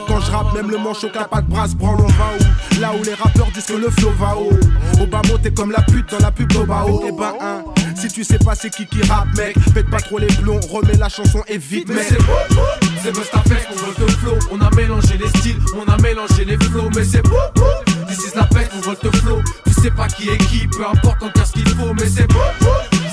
[0.09, 2.31] Quand je rappe, même le manchot qui a pas de bras se branle, on va
[2.39, 4.59] où Là où les rappeurs disent que le flow va haut.
[5.01, 7.05] Au bas mot, t'es comme la pute dans la pub d'Obao.
[7.07, 7.65] Et ben, hein,
[7.97, 10.97] si tu sais pas c'est qui qui rappe, mec, faites pas trop les plombs, remets
[10.97, 12.07] la chanson et vite, mec.
[12.09, 12.61] c'est beau,
[13.03, 14.39] c'est Bustaflex pour Volte Flow.
[14.53, 17.37] On a mélangé les styles, on a mélangé les flows, mais c'est beau,
[18.09, 19.43] This is la peste pour Volte Flow.
[19.67, 22.39] Tu sais pas qui est qui, peu importe encore ce qu'il faut, mais c'est beau,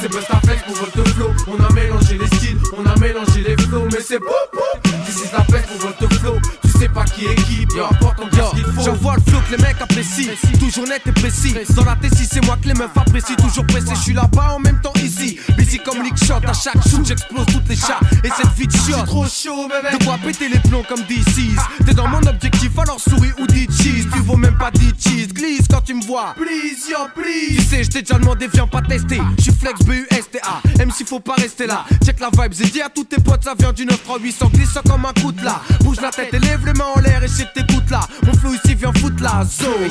[0.01, 1.31] c'est Bustaflex pour Volte Flow.
[1.47, 4.59] On a mélangé les styles, on a mélangé les flows, mais c'est beau,
[5.05, 6.64] This is la peste pour Volte Flow.
[6.75, 8.81] Tu sais pas qui est qui, peu importe on dit ce qu'il faut.
[8.83, 11.55] J'envoie le flow que les mecs apprécient, toujours net et précis.
[11.75, 13.95] Dans la T6, c'est moi que les meufs apprécient, toujours pressé.
[13.95, 15.39] Je suis là-bas en même temps ici.
[15.57, 17.99] Busy comme Lick Shot, à chaque shoot j'explose toutes les chats.
[18.23, 19.97] Et cette vie de shot, trop chaud, bébé.
[19.97, 21.61] de quoi péter les plombs comme DC's.
[21.85, 24.07] T'es dans mon objectif, alors souris ou dis cheese.
[24.11, 26.33] Tu vaux même pas 10 cheese, glisse quand tu me vois.
[26.35, 27.69] Please, yo, Tu please.
[27.69, 29.21] sais, je t'ai déjà demandé, viens pas tester.
[29.39, 30.77] J'suis flex B-U-S-T-A.
[30.77, 31.85] Même s'il faut pas rester là.
[32.05, 34.49] Check la vibe, j'ai dit à tous tes potes, ça vient du 93800.
[34.53, 35.61] Glisse comme un coup de là.
[35.81, 38.01] Bouge la tête et lève les mains en l'air et que t'écoutes là.
[38.25, 39.89] Mon flow ici vient foutre la zone.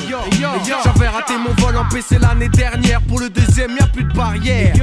[0.83, 3.01] J'avais raté mon vol en PC l'année dernière.
[3.01, 4.73] Pour le deuxième, y'a plus de barrière.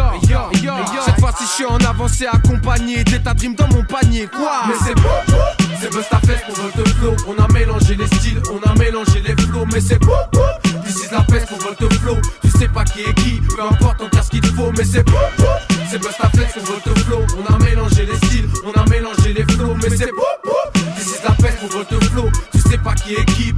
[1.04, 3.04] Cette fois-ci, je suis en avancée accompagné.
[3.04, 4.62] T'es ta dream dans mon panier, quoi?
[4.68, 5.08] Mais c'est beau,
[5.80, 7.16] c'est Bustafest pour Volt Flow.
[7.28, 9.66] On a mélangé les styles, on a mélangé les flows.
[9.72, 10.12] Mais c'est beau,
[10.84, 12.16] this is la peste pour Volt Flow.
[12.42, 14.72] Tu sais pas qui est qui, peu importe, on casse ce qu'il faut.
[14.76, 15.18] Mais c'est beau,
[15.90, 17.26] c'est Bustafest pour Volt Flow.
[17.38, 19.74] On a mélangé les styles, on a mélangé les flows.
[19.82, 20.22] Mais c'est beau,
[21.42, 22.01] this is la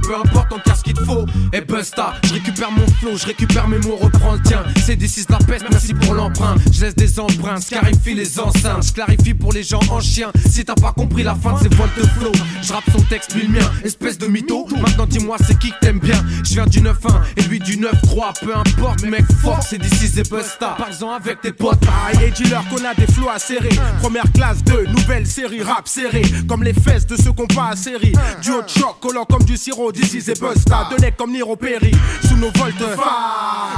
[0.03, 1.25] peu importe, on casse ce qu'il faut.
[1.53, 4.63] Et Busta, je récupère mon flow, je récupère mes mots, reprends le tien.
[4.85, 6.55] C'est d'ici la peste, merci pour l'emprunt.
[6.71, 10.31] Je laisse des empreintes, je clarifie les enceintes, je clarifie pour les gens en chien.
[10.49, 13.47] Si t'as pas compris la fin de ces volte flow, je rappe son texte, lui
[13.47, 14.67] le mien, espèce de mytho.
[14.79, 16.23] Maintenant dis-moi c'est qui que t'aimes bien?
[16.43, 16.93] Je viens du 9-1
[17.37, 20.75] et lui du 9-3, peu importe, mec fort, c'est d'ici c'est Busta.
[20.77, 21.83] Parle-en avec tes potes.
[22.21, 23.69] Et dis-leur qu'on a des flots à serrer.
[24.01, 26.21] Première classe de nouvelle série rap serré.
[26.47, 28.13] Comme les fesses de ceux qu'on pas à série.
[28.41, 29.91] Du haut de choc, collant comme du sirop.
[29.91, 30.89] D'ici c'est Busta.
[30.91, 31.91] De comme Niro Perry.
[32.27, 32.83] Sous nos voltes.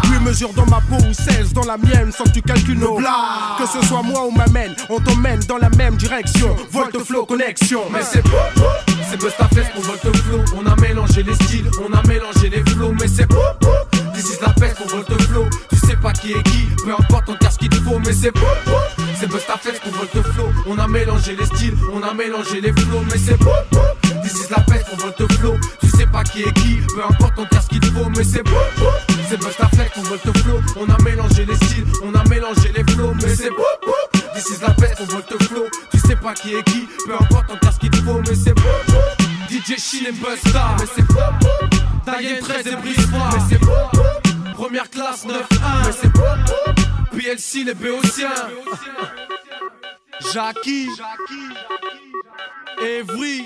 [0.09, 2.97] Lui mesure dans ma peau ou 16 dans la mienne sans que tu calcules nos
[2.97, 3.57] blagues.
[3.57, 6.55] Que ce soit moi ou ma mène, on t'emmène dans la même direction.
[6.71, 7.81] Volte flow connexion.
[7.91, 8.37] Mais c'est beau,
[9.09, 10.39] c'est Bustafest pour Volt Flow.
[10.57, 12.93] On a mélangé les styles, on a mélangé les flows.
[12.99, 13.41] Mais c'est beau,
[14.13, 15.45] this is la peste pour Volt Flow.
[15.69, 17.99] Tu sais pas qui est qui, peu importe, on casse qu'il te faut.
[17.99, 18.47] Mais c'est beau,
[19.19, 20.49] c'est Bustafest pour Volt Flow.
[20.67, 23.03] On a mélangé les styles, on a mélangé les flows.
[23.11, 23.51] Mais c'est beau,
[24.27, 25.55] this is la peste pour Volt Flow.
[25.79, 28.09] Tu sais pas qui est qui, peu importe, on casse ce qu'il te faut.
[28.09, 28.57] Mais c'est beau,
[29.29, 30.59] c'est Bustafest pour Volt Flow.
[30.77, 33.13] On a mélangé les styles, on a mélangé les flows.
[33.21, 33.63] Mais c'est beau,
[34.33, 35.65] this is la peste pour Volt Flow.
[35.91, 38.21] Tu sais pas qui est qui, peu importe, on casse ce qu'il te faut.
[38.27, 38.61] Mais c'est beau.
[39.49, 41.19] DJ Shin et Busta, Mais c'est beau,
[42.05, 43.21] Diane 13 et Brisbane.
[43.33, 43.71] mais c'est beau,
[44.55, 45.29] Première classe 9-1,
[45.85, 46.21] mais c'est beau,
[47.15, 48.29] PLC les Béotiens.
[50.33, 50.89] Jackie,
[52.81, 53.45] Evry,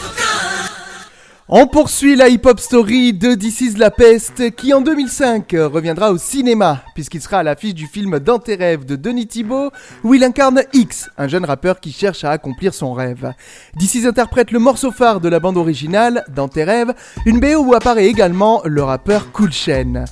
[1.53, 6.13] On poursuit la hip-hop story de This is la peste qui en 2005 euh, reviendra
[6.13, 9.69] au cinéma puisqu'il sera à l'affiche du film Dans tes rêves de Denis Thibault
[10.05, 13.33] où il incarne X, un jeune rappeur qui cherche à accomplir son rêve.
[13.77, 16.93] This is interprète le morceau phare de la bande originale, Dans tes rêves,
[17.25, 20.05] une BO où apparaît également le rappeur Cool Chain.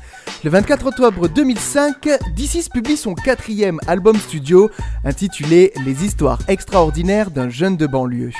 [0.43, 4.69] Le 24 octobre 2005, This publie son quatrième album studio
[5.06, 8.32] intitulé Les histoires extraordinaires d'un jeune de banlieue.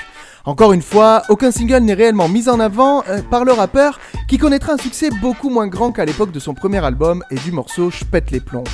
[0.44, 4.38] Encore une fois, aucun single n'est réellement mis en avant euh, par le rappeur qui
[4.38, 7.90] connaîtra un succès beaucoup moins grand qu'à l'époque de son premier album et du morceau
[7.90, 8.64] Je pète les plombs.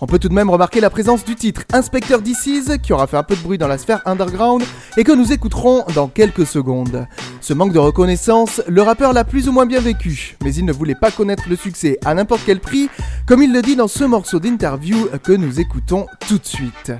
[0.00, 3.16] On peut tout de même remarquer la présence du titre Inspecteur DC's qui aura fait
[3.16, 4.62] un peu de bruit dans la sphère underground
[4.96, 7.08] et que nous écouterons dans quelques secondes.
[7.40, 10.72] Ce manque de reconnaissance, le rappeur l'a plus ou moins bien vécu, mais il ne
[10.72, 12.88] voulait pas connaître le succès à n'importe quel prix,
[13.26, 16.92] comme il le dit dans ce morceau d'interview que nous écoutons tout de suite.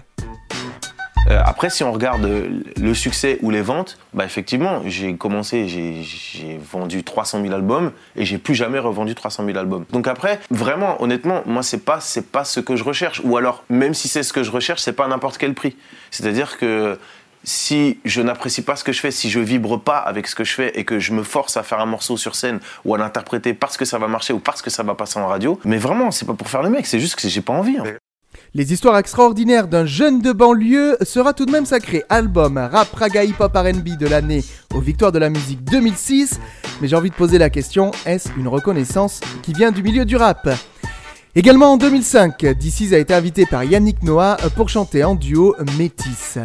[1.30, 2.48] Euh, après, si on regarde euh,
[2.80, 8.24] le succès ou les ventes, bah effectivement, j'ai commencé, j'ai- vendu 300 000 albums et
[8.24, 9.84] j'ai plus jamais revendu 300 000 albums.
[9.92, 13.20] Donc après, vraiment, honnêtement, moi, c'est pas, c'est pas ce que je recherche.
[13.24, 15.76] Ou alors, même si c'est ce que je recherche, c'est pas à n'importe quel prix.
[16.10, 16.98] C'est-à-dire que
[17.44, 20.44] si je n'apprécie pas ce que je fais, si je vibre pas avec ce que
[20.44, 22.98] je fais et que je me force à faire un morceau sur scène ou à
[22.98, 25.76] l'interpréter parce que ça va marcher ou parce que ça va passer en radio, mais
[25.78, 27.78] vraiment, c'est pas pour faire le mec, c'est juste que j'ai pas envie.
[27.78, 27.84] hein.
[28.54, 33.24] Les histoires extraordinaires d'un jeune de banlieue sera tout de même sacré album rap raga
[33.24, 36.40] hip R&B de l'année aux Victoires de la musique 2006.
[36.80, 40.16] Mais j'ai envie de poser la question, est-ce une reconnaissance qui vient du milieu du
[40.16, 40.48] rap?
[41.38, 46.36] Également en 2005, DC's a été invité par Yannick Noah pour chanter en duo Métis.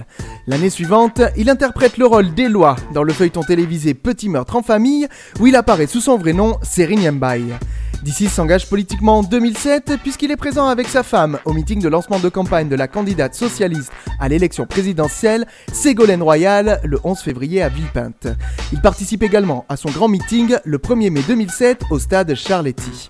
[0.45, 5.07] L'année suivante, il interprète le rôle d'Éloi dans le feuilleton télévisé Petit meurtre en famille,
[5.39, 7.55] où il apparaît sous son vrai nom, Serine Mbaye.
[8.03, 12.19] D'ici s'engage politiquement en 2007 puisqu'il est présent avec sa femme au meeting de lancement
[12.19, 17.69] de campagne de la candidate socialiste à l'élection présidentielle Ségolène Royal le 11 février à
[17.69, 18.27] Villepinte.
[18.71, 23.07] Il participe également à son grand meeting le 1er mai 2007 au stade Charletti.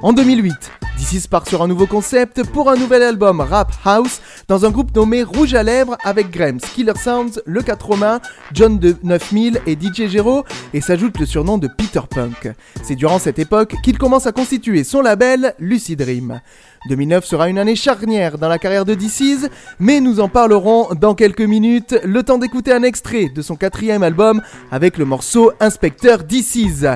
[0.00, 0.54] En 2008,
[0.98, 4.94] D6 part sur un nouveau concept pour un nouvel album Rap House dans un groupe
[4.96, 8.20] nommé Rouge à lèvres avec Grems, Killer Sounds, Le 4 Romain,
[8.52, 12.50] John de 9000 et DJ Gero et s'ajoute le surnom de Peter Punk.
[12.82, 16.40] C'est durant cette époque qu'il commence à constituer son label Lucid Dream.
[16.88, 21.14] 2009 sera une année charnière dans la carrière de DC's, mais nous en parlerons dans
[21.14, 21.96] quelques minutes.
[22.04, 26.86] Le temps d'écouter un extrait de son quatrième album avec le morceau Inspecteur DC's.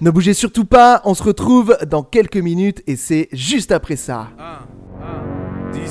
[0.00, 4.28] Ne bougez surtout pas, on se retrouve dans quelques minutes et c'est juste après ça.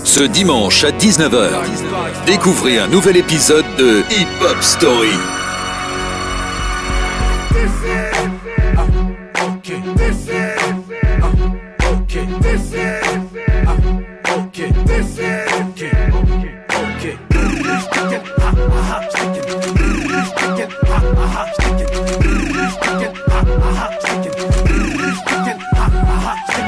[0.03, 1.49] Ce dimanche à 19h,
[2.25, 5.09] découvrez un nouvel épisode de Hip Hop Story.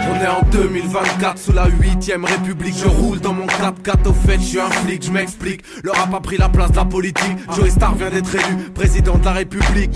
[0.09, 2.75] On est en 2024 sous la 8ème République.
[2.77, 5.63] Je roule dans mon 4x4 au fait je suis un flic Je m'explique.
[5.83, 7.37] Le rap a pris la place de la politique.
[7.55, 9.91] Joey Star vient d'être élu président de la République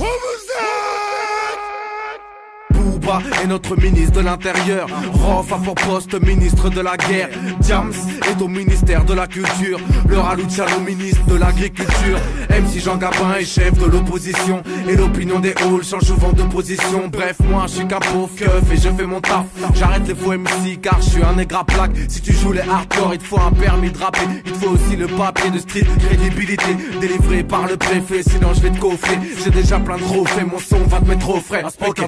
[3.06, 4.88] Est notre ministre de l'Intérieur.
[5.14, 7.30] Rof a pour poste ministre de la guerre.
[7.60, 7.94] Diams
[8.28, 9.80] est au ministère de la Culture.
[10.10, 12.18] Le Raluciano ministre de l'Agriculture.
[12.50, 14.64] MC Jean Gabin est chef de l'opposition.
[14.90, 17.08] Et l'opinion des halls change souvent de position.
[17.12, 19.46] Bref, moi je suis qu'un pauvre keuf et je fais mon taf.
[19.76, 21.92] J'arrête les faux MC car je suis un nègre à plaque.
[22.08, 24.26] Si tu joues les hardcore, il te faut un permis de rapper.
[24.46, 26.76] Il te faut aussi le papier de street crédibilité.
[27.00, 29.20] Délivré par le préfet, sinon je vais te coffrer.
[29.44, 31.64] J'ai déjà plein de trophées, mon son va te mettre au frais.
[31.86, 32.02] Ok,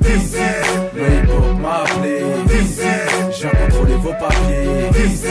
[0.94, 2.24] d'ici, le hip-hop m'a appelé.
[2.48, 2.82] D'ici,
[3.40, 4.90] j'ai contrôlé vos papiers.
[4.92, 5.28] D'ici,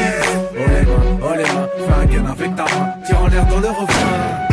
[0.52, 2.88] oh les mains, oh les mains, fais un gain avec ta main.
[3.06, 4.46] Tire en l'air dans le refrain.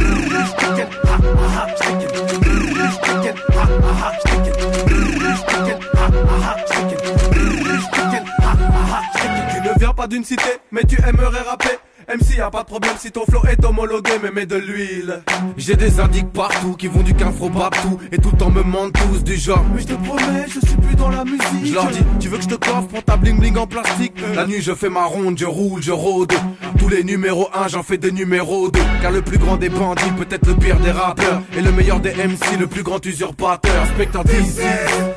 [9.52, 11.78] Tu ne viens pas d'une cité, mais tu aimerais rapper.
[12.10, 15.22] MC, y'a pas de problème si ton flow est homologué, mais mets de l'huile.
[15.58, 19.24] J'ai des indices partout qui vont du quinfro partout, et tout en me mentent tous
[19.24, 19.63] du genre.
[19.74, 21.66] Mais je te promets, je suis plus dans la musique.
[21.66, 24.13] Je leur dis, tu veux que je te coffre pour ta bling bling en plastique?
[24.36, 26.34] La nuit, je fais ma ronde, je roule, je rôde.
[26.78, 28.80] Tous les numéros 1, j'en fais des numéros 2.
[29.02, 32.12] Car le plus grand des bandits, peut-être le pire des rappeurs, et le meilleur des
[32.12, 33.86] MC, le plus grand usurpateur.
[33.96, 34.62] Spectre d'ici,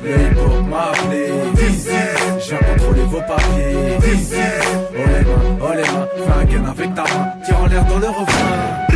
[0.03, 1.27] le hip-hop m'a appelé.
[1.53, 1.89] D'ici,
[2.47, 3.97] j'ai contrôlé vos papiers.
[4.01, 4.35] D'ici,
[4.93, 7.85] oh les mains, oh les mains, fais un gain avec ta main, tire en l'air
[7.85, 8.87] dans le refrain.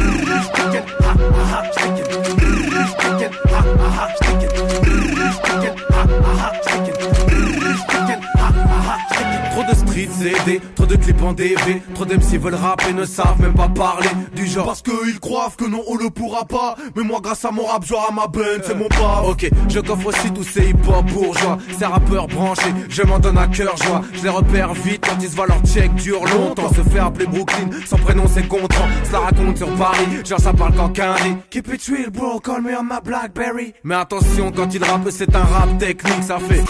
[9.91, 10.10] Trop de street
[10.45, 14.08] CD, trop de clips en DV, trop d'MC veulent rapper, ne savent même pas parler
[14.34, 14.65] du genre.
[14.65, 16.75] Parce qu'ils croient que non, on le pourra pas.
[16.95, 19.23] Mais moi, grâce à mon rap, j'aurai ma benne, c'est mon pas.
[19.27, 23.47] Ok, je coffre aussi tous ces hip-hop bourgeois, ces rappeurs branchés, je m'en donne à
[23.47, 24.01] cœur joie.
[24.13, 26.71] Je les repère vite quand ils se voient leur check dure longtemps.
[26.73, 28.88] Se faire appeler Brooklyn, son prénom c'est Gontran.
[29.04, 31.36] Cela raconte sur Paris, genre ça parle qu'en quinri.
[31.49, 33.73] Keep it real, bro, call me on my Blackberry.
[33.84, 36.63] Mais attention, quand il rappe, c'est un rap technique, ça fait.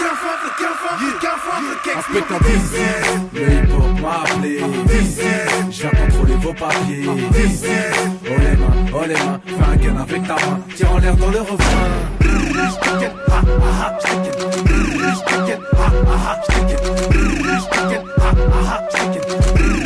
[5.72, 7.06] J'ai contrôlé vos papiers.
[7.08, 7.16] Oh
[8.38, 10.60] les mains, les mains, fais un gain avec ta main.
[10.76, 11.40] Tire en l'air dans le
[19.58, 19.81] une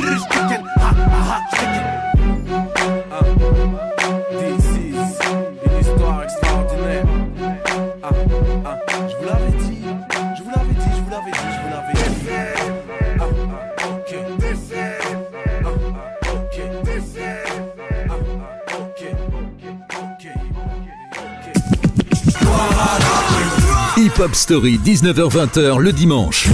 [24.16, 26.48] Hip Hop Story, 19h-20h le dimanche.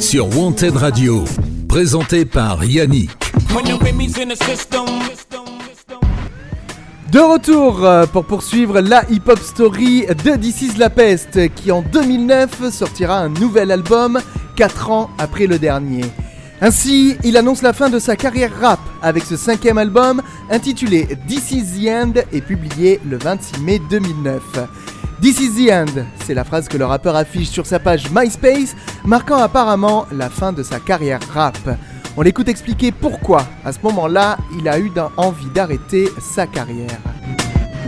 [0.00, 1.24] Sur Wanted Radio.
[1.68, 3.10] Présenté par Yannick.
[7.12, 11.82] De retour euh, pour poursuivre la hip-hop story de This is La Peste qui en
[11.82, 14.18] 2009 sortira un nouvel album
[14.56, 16.04] 4 ans après le dernier.
[16.60, 21.52] Ainsi, il annonce la fin de sa carrière rap avec ce cinquième album intitulé This
[21.52, 24.42] is the End et publié le 26 mai 2009.
[25.22, 28.74] This is the End, c'est la phrase que le rappeur affiche sur sa page MySpace,
[29.04, 31.56] marquant apparemment la fin de sa carrière rap.
[32.16, 36.98] On l'écoute expliquer pourquoi, à ce moment-là, il a eu envie d'arrêter sa carrière.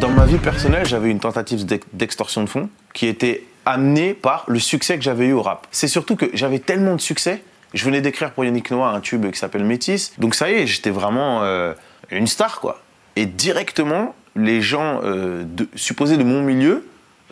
[0.01, 4.45] Dans ma vie personnelle, j'avais une tentative d'ex- d'extorsion de fonds qui était amenée par
[4.47, 5.67] le succès que j'avais eu au rap.
[5.73, 7.43] C'est surtout que j'avais tellement de succès.
[7.73, 10.13] Je venais d'écrire pour Yannick Noah un tube qui s'appelle Métis.
[10.19, 11.73] Donc ça y est, j'étais vraiment euh,
[12.11, 12.83] une star, quoi.
[13.17, 15.45] Et directement, les gens euh,
[15.77, 16.87] supposés de mon milieu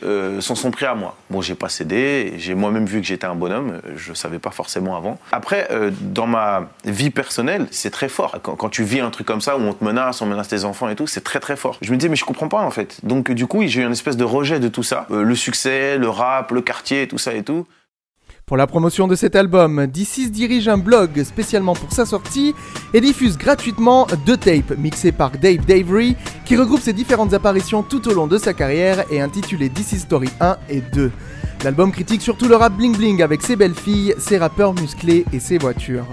[0.05, 1.17] euh, s'en sont pris à moi.
[1.29, 4.97] Bon, j'ai pas cédé, j'ai moi-même vu que j'étais un bonhomme, je savais pas forcément
[4.97, 5.19] avant.
[5.33, 5.69] Après,
[6.01, 8.37] dans ma vie personnelle, c'est très fort.
[8.41, 10.89] Quand, tu vis un truc comme ça, où on te menace, on menace tes enfants
[10.89, 11.79] et tout, c'est très très fort.
[11.83, 13.05] Je me disais, mais je comprends pas en fait.
[13.05, 15.09] Donc du coup, j'ai eu une espèce de rejet de tout ça.
[15.11, 17.67] Le succès, le rap, le quartier, tout ça et tout.
[18.49, 22.55] Pour la promotion de cet album, D6 dirige un blog spécialement pour sa sortie
[22.95, 28.09] et diffuse gratuitement deux tapes mixées par Dave Davery qui regroupe ses différentes apparitions tout
[28.09, 31.13] au long de sa carrière et intitulé D6 Story 1 et 2.
[31.63, 35.41] L'album critique surtout le rap bling bling avec ses belles filles, ses rappeurs musclés et
[35.41, 36.09] ses voitures.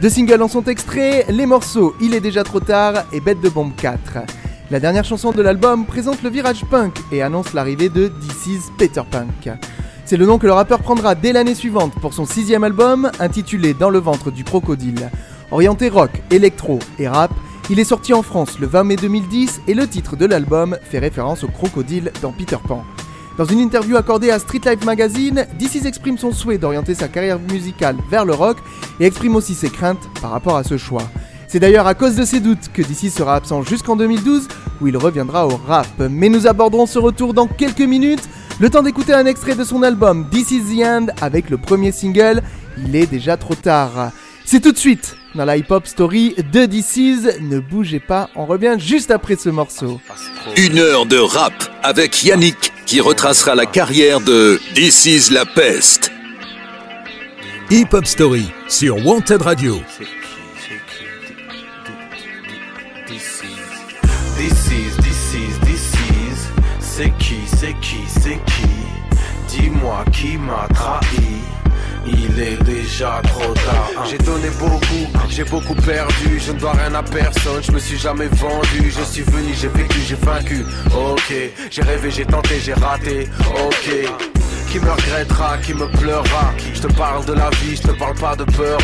[0.00, 3.48] Deux singles en sont extraits, les morceaux Il est déjà trop tard et Bête de
[3.48, 4.18] bombe 4.
[4.70, 9.02] La dernière chanson de l'album présente le virage punk et annonce l'arrivée de DC's Peter
[9.10, 9.50] Punk.
[10.12, 13.72] C'est le nom que le rappeur prendra dès l'année suivante pour son sixième album, intitulé
[13.72, 15.10] Dans le ventre du crocodile.
[15.50, 17.30] Orienté rock, électro et rap,
[17.70, 20.98] il est sorti en France le 20 mai 2010 et le titre de l'album fait
[20.98, 22.84] référence au crocodile dans Peter Pan.
[23.38, 27.38] Dans une interview accordée à Street Life Magazine, DC's exprime son souhait d'orienter sa carrière
[27.38, 28.58] musicale vers le rock
[29.00, 31.04] et exprime aussi ses craintes par rapport à ce choix.
[31.52, 34.48] C'est d'ailleurs à cause de ces doutes que DC sera absent jusqu'en 2012
[34.80, 35.86] où il reviendra au rap.
[35.98, 38.22] Mais nous aborderons ce retour dans quelques minutes.
[38.58, 41.92] Le temps d'écouter un extrait de son album This is the End avec le premier
[41.92, 42.40] single
[42.78, 44.12] Il est déjà trop tard.
[44.46, 47.38] C'est tout de suite dans la hip-hop story de DC's.
[47.42, 50.00] Ne bougez pas, on revient juste après ce morceau.
[50.56, 56.12] Une heure de rap avec Yannick qui retracera la carrière de This is la peste.
[57.70, 59.82] Hip Hop Story sur Wanted Radio.
[63.06, 63.42] This
[65.34, 66.48] is, this is.
[66.80, 68.68] C'est qui, c'est qui, c'est qui?
[69.48, 71.40] Dis-moi qui m'a trahi.
[72.06, 74.04] Il est déjà trop tard.
[74.10, 76.38] J'ai donné beaucoup, j'ai beaucoup perdu.
[76.38, 78.90] Je ne dois rien à personne, je me suis jamais vendu.
[78.90, 80.66] Je suis venu, j'ai vécu, j'ai vaincu.
[80.94, 81.32] Ok,
[81.70, 83.26] j'ai rêvé, j'ai tenté, j'ai raté.
[83.66, 83.88] Ok.
[84.70, 86.52] Qui me regrettera, qui me pleurera?
[86.74, 88.78] Je te parle de la vie, je te parle pas de peur.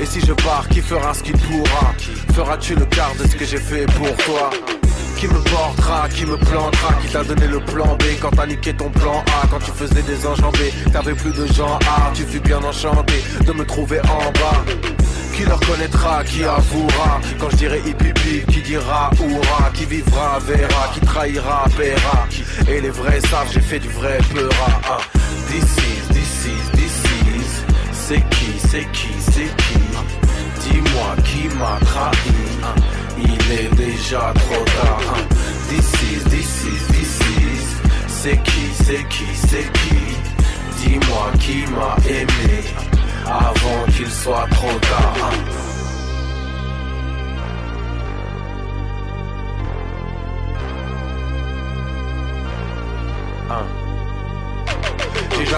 [0.00, 1.94] Et si je pars, qui fera ce qu'il pourra?
[2.34, 4.50] Feras-tu le quart de ce que j'ai fait pour toi?
[5.16, 8.74] Qui me portera, qui me plantera, qui t'a donné le plan B quand t'as niqué
[8.74, 12.40] ton plan A, quand tu faisais des enjambées, t'avais plus de gens A, tu fus
[12.40, 14.64] bien enchanté de me trouver en bas.
[15.34, 17.20] Qui le reconnaîtra, qui avouera?
[17.38, 22.26] Quand je dirai hip hip hip, qui dira oura Qui vivra, verra, qui trahira, paiera?
[22.68, 24.80] Et les vrais savent, j'ai fait du vrai peura.
[24.88, 24.98] Ah.
[25.48, 27.04] This is, this is, this
[27.36, 27.64] is.
[27.92, 29.83] C'est qui, c'est qui, c'est qui?
[30.64, 32.74] Dis-moi qui m'a trahi ah.
[33.18, 35.34] Il est déjà trop tard ah.
[35.68, 37.64] This is, this is, this is
[38.06, 40.04] C'est qui, c'est qui, c'est qui?
[40.82, 42.64] Dis-moi qui m'a aimé
[43.26, 45.73] avant qu'il soit trop tard.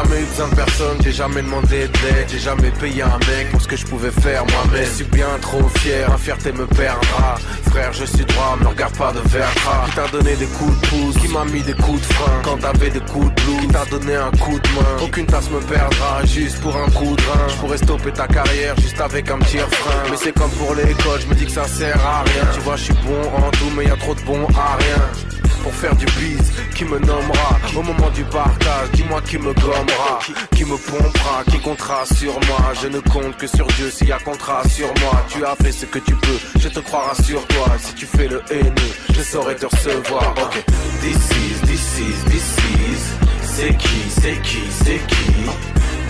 [0.03, 3.51] Jamais eu besoin de personne, j'ai jamais demandé de l'aide, j'ai jamais payé un mec
[3.51, 4.84] pour ce que je pouvais faire moi-même.
[4.84, 7.36] Je suis bien trop fier, la fierté me perdra.
[7.70, 9.86] Frère, je suis droit, me regarde pas de verra.
[9.86, 12.59] Qui t'a donné des coups de pouce, qui m'a mis des coups de frein quand
[12.59, 13.61] t'avais des coups de blues?
[13.61, 17.16] Qui t'a donné un coup de main, aucune tasse me perdra juste pour un coup
[17.16, 17.49] de rein.
[17.49, 20.03] Je pourrais stopper ta carrière juste avec un petit refrain.
[20.11, 22.44] Mais c'est comme pour l'école, je me dis que ça sert à rien.
[22.53, 25.26] Tu vois, je suis bon en tout, mais y a trop de bon à rien
[25.67, 30.21] pour faire du bise, qui me nommera au moment du partage, dis-moi qui me gommera,
[30.55, 34.12] qui me pompera, qui comptera sur moi, je ne compte que sur Dieu s'il y
[34.12, 37.67] a contrat sur moi, tu as fait ce que tu peux, je te crois rassure-toi,
[37.81, 40.64] si tu fais le haineux, je saurai te recevoir, ok,
[41.01, 42.49] this is, this is, this
[42.87, 43.03] is,
[43.43, 45.33] c'est qui, c'est qui, c'est qui,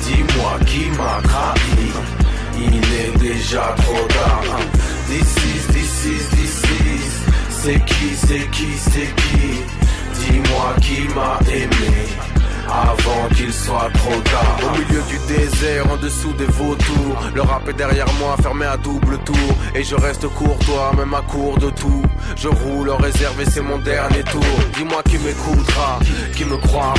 [0.03, 1.93] dis-moi qui m'a trahi,
[2.59, 4.59] il est déjà trop tard,
[5.09, 6.66] this is, this is, this is,
[7.67, 9.59] c'est qui, c'est qui, c'est qui?
[10.14, 12.36] Dis-moi qui m'a aimé
[12.69, 14.59] avant qu'il soit trop tard.
[14.64, 17.17] Au milieu du désert, en dessous des vautours.
[17.35, 19.37] Le rap est derrière moi, fermé à double tour.
[19.75, 22.03] Et je reste courtois, même à court de tout.
[22.37, 24.45] Je roule en réserve et c'est mon dernier tour.
[24.77, 25.99] Dis-moi qui m'écoutera,
[26.35, 26.95] qui me croira.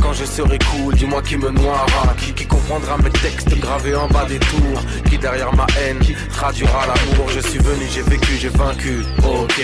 [0.00, 4.08] Quand je serai cool, dis-moi qui me noiera Qui, qui comprendra mes textes gravés en
[4.08, 4.82] bas des tours.
[5.08, 6.00] Qui derrière ma haine
[6.30, 7.28] traduira l'amour.
[7.28, 9.60] Je suis venu, j'ai vécu, j'ai vaincu, ok.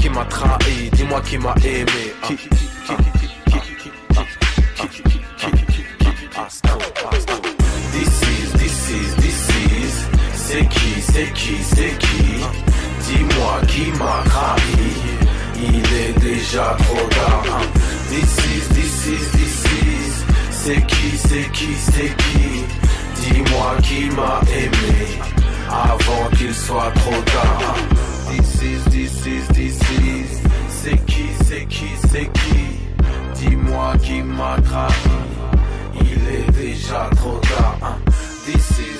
[0.00, 2.14] Qui m'a trahi, dis-moi qui m'a aimé.
[2.22, 3.17] Qui, qui, qui,
[4.78, 4.94] This
[8.22, 12.44] is, this is, this is C'est qui, c'est qui, c'est qui?
[13.02, 15.18] Dis-moi qui m'a trahi
[15.56, 17.60] il est déjà trop tard.
[18.08, 20.24] This is, this is, this is.
[20.52, 22.64] C'est qui, c'est qui, c'est qui?
[23.16, 25.18] Dis-moi qui m'a aimé
[25.68, 27.74] avant qu'il soit trop tard.
[28.30, 30.40] This is, this is, this is.
[30.68, 32.77] C'est qui, c'est qui, c'est qui?
[33.38, 34.92] Dis-moi qui m'a trahi.
[36.00, 37.96] Il est déjà trop tard.
[38.48, 38.52] Is,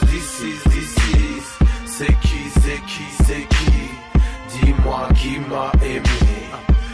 [0.06, 1.44] this is.
[1.86, 3.90] C'est qui, c'est qui, c'est qui?
[4.52, 6.28] Dis-moi qui m'a aimé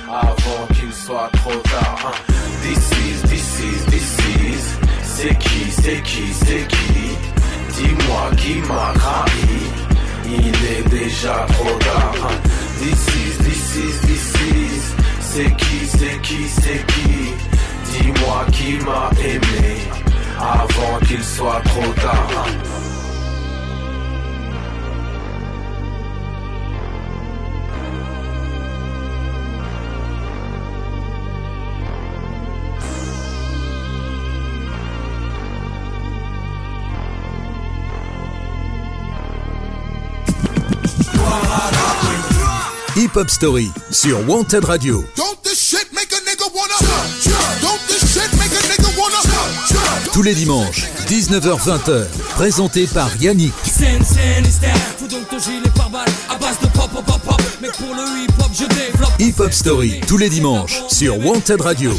[0.09, 2.13] avant qu'il soit trop tard.
[2.65, 3.85] Is, this is.
[5.03, 7.17] C'est qui, c'est qui, c'est qui?
[7.77, 9.61] Dis-moi qui m'a trahi.
[10.27, 12.31] Il est déjà trop tard.
[12.81, 13.07] Is,
[13.39, 15.04] this is, this is.
[15.37, 17.35] C'est qui, c'est qui, c'est qui?
[17.91, 19.79] Dis-moi qui m'a aimé
[20.39, 22.47] avant qu'il soit trop tard.
[48.15, 53.53] Shit make a nigga wanna Tous les dimanches, 19h-20h, présenté par Yannick.
[53.65, 57.21] Scène, scène, hystère, fous donc ton gilet par balle à base de pop, pop, pop,
[57.23, 57.43] pop.
[57.63, 59.13] Mec, pour le hip hop, je développe.
[59.21, 61.93] Hip Hop Story, tous les dimanches, sur Wanted Radio.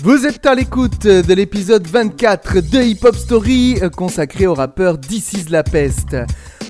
[0.00, 5.00] Vous êtes à l'écoute de l'épisode 24 de Hip Hop Story euh, consacré au rappeur
[5.00, 6.16] This is la peste.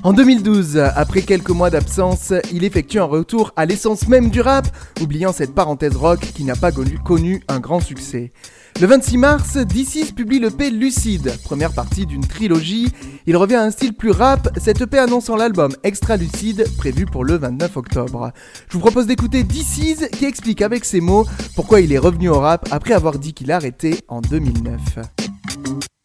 [0.05, 4.69] En 2012, après quelques mois d'absence, il effectue un retour à l'essence même du rap,
[5.03, 6.71] oubliant cette parenthèse rock qui n'a pas
[7.05, 8.33] connu, un grand succès.
[8.81, 12.93] Le 26 mars, D6 publie l'EP Lucide, première partie d'une trilogie.
[13.27, 17.25] Il revient à un style plus rap, cette EP annonçant l'album Extra Lucide, prévu pour
[17.25, 18.31] le 29 octobre.
[18.69, 21.27] Je vous propose d'écouter D6 qui explique avec ses mots
[21.57, 24.81] pourquoi il est revenu au rap après avoir dit qu'il a arrêté en 2009.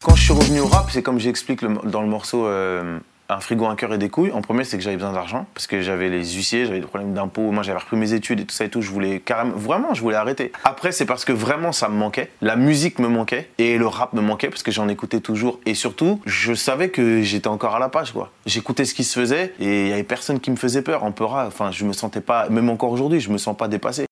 [0.02, 2.98] Quand je suis revenu au rap, c'est comme j'explique dans le morceau euh,
[3.30, 4.32] Un frigo, un cœur et des couilles.
[4.32, 7.14] En premier, c'est que j'avais besoin d'argent parce que j'avais les huissiers, j'avais des problèmes
[7.14, 7.50] d'impôts.
[7.52, 8.82] Moi, j'avais repris mes études et tout ça et tout.
[8.82, 10.52] Je voulais carrément, vraiment, je voulais arrêter.
[10.62, 12.30] Après, c'est parce que vraiment, ça me manquait.
[12.42, 15.58] La musique me manquait et le rap me manquait parce que j'en écoutais toujours.
[15.64, 18.30] Et surtout, je savais que j'étais encore à la page, quoi.
[18.44, 21.02] J'écoutais ce qui se faisait et il y avait personne qui me faisait peur.
[21.02, 23.68] En peu rap, enfin, je me sentais pas, même encore aujourd'hui, je me sens pas
[23.68, 24.04] dépassé.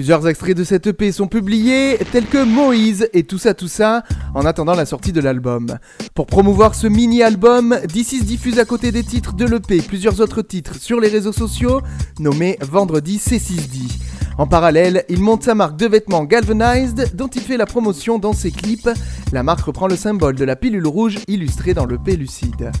[0.00, 4.02] Plusieurs extraits de cette EP sont publiés, tels que Moïse et tout ça tout ça,
[4.32, 5.76] en attendant la sortie de l'album.
[6.14, 10.76] Pour promouvoir ce mini-album, D6 diffuse à côté des titres de l'EP plusieurs autres titres
[10.76, 11.82] sur les réseaux sociaux,
[12.18, 13.92] nommés Vendredi C6D.
[14.38, 18.32] En parallèle, il monte sa marque de vêtements Galvanized, dont il fait la promotion dans
[18.32, 18.88] ses clips.
[19.34, 22.72] La marque reprend le symbole de la pilule rouge illustrée dans l'EP Lucide.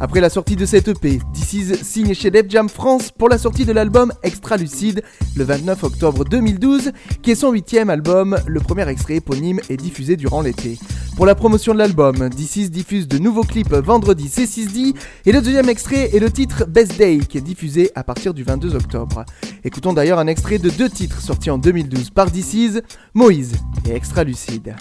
[0.00, 3.64] Après la sortie de cette EP, DC's signe chez Def Jam France pour la sortie
[3.64, 5.02] de l'album Extra Lucide
[5.36, 8.38] le 29 octobre 2012, qui est son huitième album.
[8.46, 10.78] Le premier extrait éponyme est diffusé durant l'été.
[11.16, 14.94] Pour la promotion de l'album, DC's diffuse de nouveaux clips vendredi C6D
[15.26, 18.44] et le deuxième extrait est le titre Best Day qui est diffusé à partir du
[18.44, 19.24] 22 octobre.
[19.64, 22.82] Écoutons d'ailleurs un extrait de deux titres sortis en 2012 par DC's,
[23.14, 24.76] Moïse et Extra Lucide.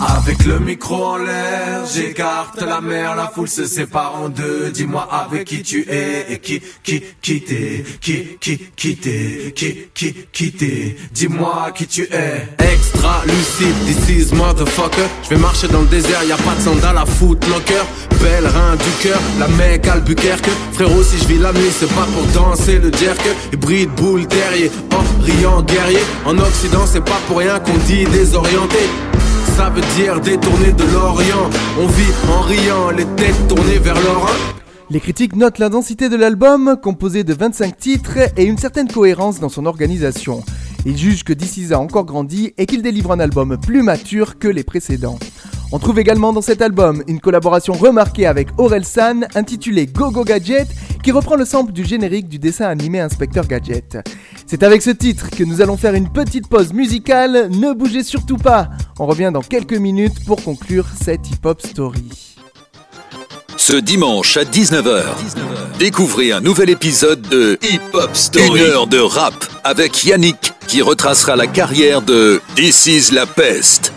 [0.00, 4.70] Avec le micro en l'air, j'écarte la mer, la foule se sépare en deux.
[4.70, 9.88] Dis-moi avec qui tu es et qui, qui, qui t'es, qui, qui, qui t'es, qui,
[9.92, 10.96] qui, qui t'es.
[11.12, 12.48] Dis-moi qui tu es.
[12.58, 15.06] Extra lucide, this is motherfucker.
[15.24, 17.84] Je vais marcher dans le désert, y a pas de sandales à footlocker.
[18.22, 20.48] Pèlerin du cœur, la mec Albuquerque.
[20.72, 23.20] Frérot, si je vis la nuit, c'est pas pour danser le jerk.
[23.52, 26.00] Hybride, boule, terrier, oh, riant, guerrier.
[26.24, 28.78] En Occident, c'est pas pour rien qu'on dit désorienté.
[29.60, 31.50] Ça veut dire détourner de l'Orient.
[31.78, 34.34] On vit en riant, les têtes tournées vers l'Orient.
[34.88, 39.38] Les critiques notent la densité de l'album, composé de 25 titres, et une certaine cohérence
[39.38, 40.42] dans son organisation.
[40.86, 44.48] Ils jugent que DC's a encore grandi et qu'il délivre un album plus mature que
[44.48, 45.18] les précédents.
[45.72, 50.24] On trouve également dans cet album une collaboration remarquée avec Aurel San intitulée Go Go
[50.24, 50.66] Gadget
[51.04, 53.98] qui reprend le sample du générique du dessin animé Inspecteur Gadget.
[54.46, 58.36] C'est avec ce titre que nous allons faire une petite pause musicale, ne bougez surtout
[58.36, 58.68] pas
[58.98, 62.36] On revient dans quelques minutes pour conclure cette hip-hop story.
[63.56, 65.04] Ce dimanche à 19h,
[65.78, 68.48] découvrez un nouvel épisode de Hip Hop Story.
[68.48, 73.92] Une heure de rap avec Yannick qui retracera la carrière de This is la peste.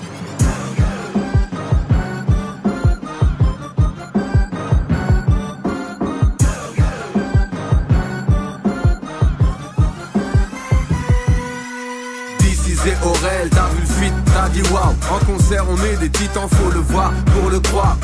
[15.61, 17.97] On est des titans, faut le voir pour le croire.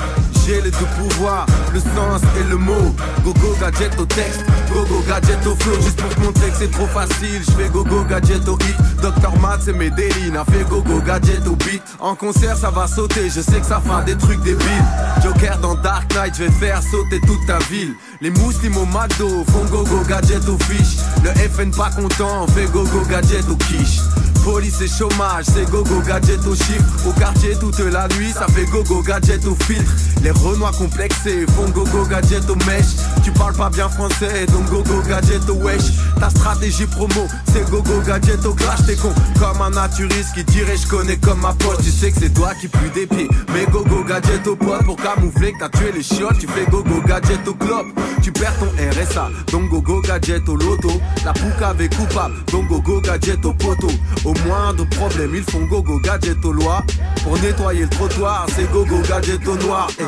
[0.45, 2.95] J'ai les deux pouvoirs, le sens et le mot.
[3.23, 5.75] Gogo gadget au texte, gogo gadget au flow.
[5.81, 8.75] Juste pour te montrer que c'est trop facile, je fais gogo gadget au hit.
[9.01, 9.39] Dr.
[9.39, 11.81] Matt, c'est mes délits, n'a fait gogo gadget au beat.
[11.99, 14.85] En concert, ça va sauter, je sais que ça fera des trucs débiles.
[15.23, 17.93] Joker dans Dark Knight, je vais faire sauter toute ta ville.
[18.21, 20.97] Les mousses, au McDo, font gogo gadget au fiche.
[21.23, 24.01] Le FN pas content, fait gogo gadget au quiche.
[24.43, 27.07] Police et chômage, c'est gogo gadget au chiffre.
[27.07, 29.91] Au quartier toute la nuit, ça fait gogo gadget au filtre.
[30.21, 32.97] Les renois complexés font gogo gadget au mèche.
[33.23, 35.93] Tu parles pas bien français, donc gogo gadget au wesh.
[36.19, 38.85] Ta stratégie promo, c'est gogo gadget au clash.
[38.85, 41.83] T'es con comme un naturiste qui dirait je connais comme ma poche.
[41.83, 43.29] Tu sais que c'est toi qui pue des pieds.
[43.53, 46.37] Mais gogo gadget au pote pour camoufler que t'as tué les chiottes.
[46.39, 47.85] Tu fais gogo gadget au club.
[48.21, 50.91] Tu perds ton RSA, donc gogo gadget au loto.
[51.25, 53.91] La poucave est coupable, donc gogo gadget au poteau.
[54.25, 56.83] Au moins de problèmes, ils font gogo gadget aux lois.
[57.23, 59.87] Pour nettoyer le trottoir, c'est gogo gadget au noir.
[59.99, 60.03] Eh,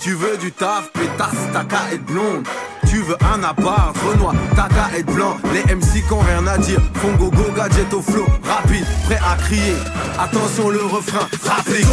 [0.00, 2.46] tu veux du taf, pétasse, ta qu'à être blonde.
[2.88, 5.36] Tu veux un appart, Renoir, ta qu'à être blanc.
[5.52, 8.26] Les MC qui ont rien à dire, font gogo gadget au flow.
[8.44, 9.76] Rapide, prêt à crier.
[10.18, 11.86] Attention le refrain, rapide.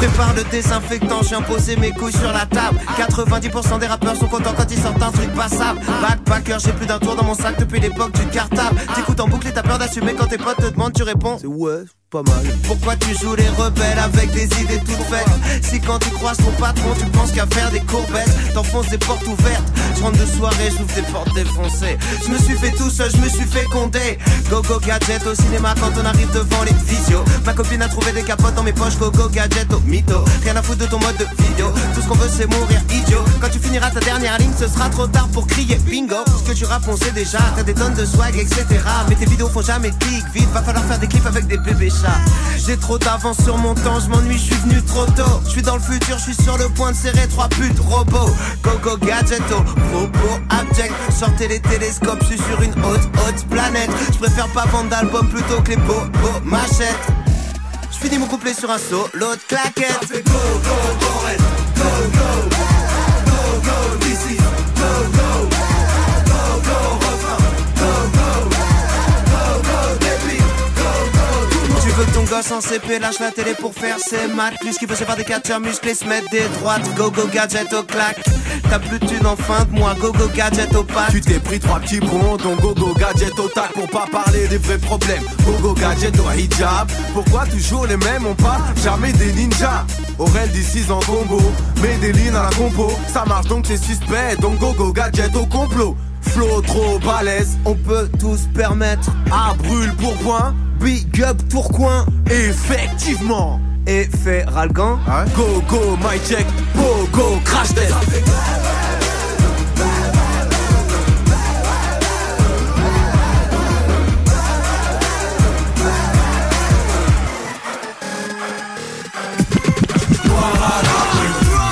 [0.00, 2.80] Prépare le désinfectant, j'ai imposé mes couilles sur la table.
[2.96, 5.78] 90% des rappeurs sont contents quand ils sortent un truc passable.
[6.00, 8.80] Backpacker, j'ai plus d'un tour dans mon sac depuis l'époque du cartable.
[8.94, 11.36] T'écoutes en boucle et t'as peur d'assumer quand tes potes te demandent, tu réponds.
[11.38, 15.62] C'est ouais, Pourquoi tu joues les rebelles avec des idées toutes faites?
[15.62, 19.24] Si quand tu croises ton patron, tu penses qu'à faire des courbettes T'enfonces des portes
[19.28, 19.72] ouvertes.
[19.94, 21.98] Je rentre de soirée, j'ouvre des portes défoncées.
[22.24, 24.18] Je me suis fait tout seul, je me suis fait condé
[24.50, 27.22] Go go gadget au cinéma quand on arrive devant les visios.
[27.46, 30.24] Ma copine a trouvé des capotes dans mes poches Go go gadget au mytho.
[30.42, 31.70] Rien à foutre de ton mode de vidéo.
[31.94, 33.22] Tout ce qu'on veut c'est mourir idiot.
[33.40, 36.16] Quand tu finiras ta dernière ligne ce sera trop tard pour crier bingo.
[36.26, 37.38] Ce que tu rappes on sait déjà.
[37.54, 38.66] T'as des tonnes de swag etc
[39.08, 40.50] Mais tes vidéos font jamais clic Vite.
[40.52, 41.90] Va falloir faire des clips avec des bébés
[42.66, 45.40] J'ai trop d'avance sur mon temps Je m'ennuie je suis venu trop tôt.
[45.44, 48.30] Je suis dans le futur je suis sur le point de serrer trois putes robots
[48.62, 50.92] Go go gadgeto Propos abject.
[51.10, 53.90] Sortez les télescopes Je suis sur une haute haute planète.
[54.12, 57.06] Je préfère pas vendre d'albums plutôt que les beaux beaux machettes.
[57.90, 60.00] Je finis mon couplet sur un saut, l'autre claquette.
[60.10, 60.32] Go,
[60.64, 61.10] go, go,
[61.76, 62.19] go, go,
[72.30, 75.24] gosse en CP lâche la télé pour faire ses maths Plus qu'il se faire des
[75.24, 78.22] catcheurs musclés, se mettre des droites Go go gadget au claque
[78.70, 81.40] T'as plus de thunes en fin de mois, go go gadget au pack Tu t'es
[81.40, 84.78] pris trois petits bons, donc go go gadget au tac pour pas parler des vrais
[84.78, 85.22] problèmes.
[85.44, 86.88] Go go gadget au hijab.
[87.12, 88.26] Pourquoi toujours les mêmes?
[88.26, 89.84] On parle jamais des ninjas.
[90.18, 91.40] Aurel d'ici en combo,
[91.82, 92.92] lignes à la compo.
[93.12, 95.96] Ça marche donc c'est suspect, donc go go gadget au complot.
[96.22, 99.08] Flow trop balèze, on peut tous permettre.
[99.32, 102.04] À brûle pour point, big up Tourcoing.
[102.26, 103.60] Effectivement.
[103.86, 104.98] Effet Ralgan.
[105.36, 107.94] Go go my check, go go crash test.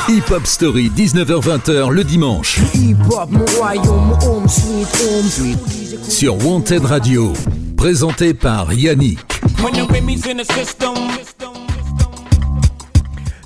[0.08, 2.60] Hip Hop Story, 19h-20h le dimanche.
[6.08, 7.34] Sur Wanted Radio.
[7.78, 9.20] Présenté par Yannick.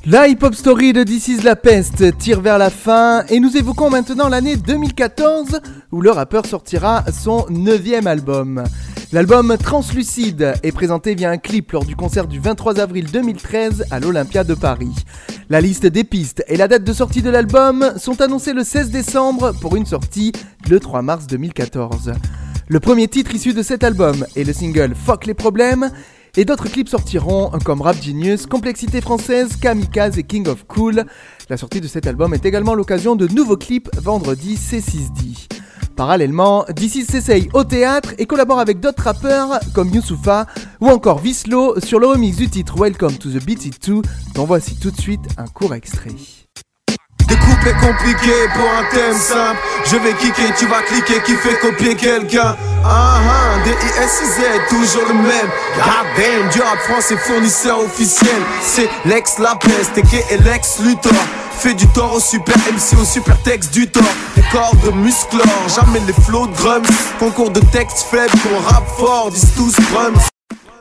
[0.06, 3.90] La hip-hop story de This is la peste tire vers la fin et nous évoquons
[3.90, 5.60] maintenant l'année 2014
[5.92, 8.64] où le rappeur sortira son neuvième album.
[9.12, 14.00] L'album Translucide est présenté via un clip lors du concert du 23 avril 2013 à
[14.00, 14.94] l'Olympia de Paris.
[15.50, 18.88] La liste des pistes et la date de sortie de l'album sont annoncées le 16
[18.88, 20.32] décembre pour une sortie
[20.70, 22.14] le 3 mars 2014.
[22.68, 25.90] Le premier titre issu de cet album est le single Fuck les problèmes
[26.36, 31.04] et d'autres clips sortiront comme Rap Genius, Complexité française, Kamikaze et King of Cool.
[31.50, 35.48] La sortie de cet album est également l'occasion de nouveaux clips vendredi C6D.
[35.96, 40.46] Parallèlement, DC s'essaye au théâtre et collabore avec d'autres rappeurs comme Youssoufa
[40.80, 44.02] ou encore Vislo sur le remix du titre Welcome to the BT2
[44.34, 46.41] dont voici tout de suite un court extrait.
[47.32, 49.58] Des couplets compliqués pour un thème simple.
[49.86, 52.54] Je vais kicker, tu vas cliquer, qui fait copier quelqu'un?
[52.84, 55.48] Ah ah, D-I-S-I-Z, toujours le même.
[55.76, 58.36] God damn, du rap français fournisseur officiel.
[58.60, 59.96] C'est Lex La Peste,
[60.30, 61.12] et Lex Luthor.
[61.58, 64.02] Fait du tort au super MC, au super texte du tort.
[64.36, 64.90] Des corps de
[65.74, 66.86] jamais les flots de drums.
[67.18, 70.28] Concours de texte faible, qu'on rap fort, disent tous drums.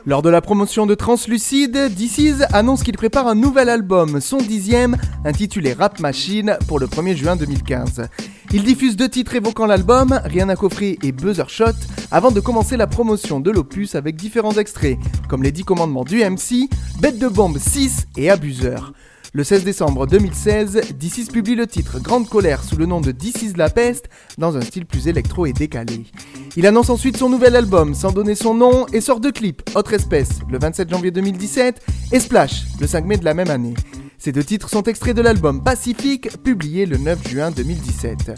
[0.04, 4.96] Lors de la promotion de Translucide, DC's annonce qu'il prépare un nouvel album, son dixième,
[5.24, 8.08] intitulé Rap Machine, pour le 1er juin 2015.
[8.52, 11.66] Il diffuse deux titres évoquant l'album, Rien à coffrer et Buzzer Shot,
[12.10, 14.98] avant de commencer la promotion de l'opus avec différents extraits,
[15.28, 16.68] comme les 10 commandements du MC,
[17.00, 18.92] Bête de bombe 6 et Abuseur.
[19.34, 23.56] Le 16 décembre 2016, D6 publie le titre Grande Colère sous le nom de D6
[23.56, 26.06] La Peste, dans un style plus électro et décalé.
[26.54, 29.94] Il annonce ensuite son nouvel album sans donner son nom et sort deux clips, Autre
[29.94, 31.82] Espèce le 27 janvier 2017
[32.12, 33.72] et Splash le 5 mai de la même année.
[34.18, 38.32] Ces deux titres sont extraits de l'album Pacifique, publié le 9 juin 2017.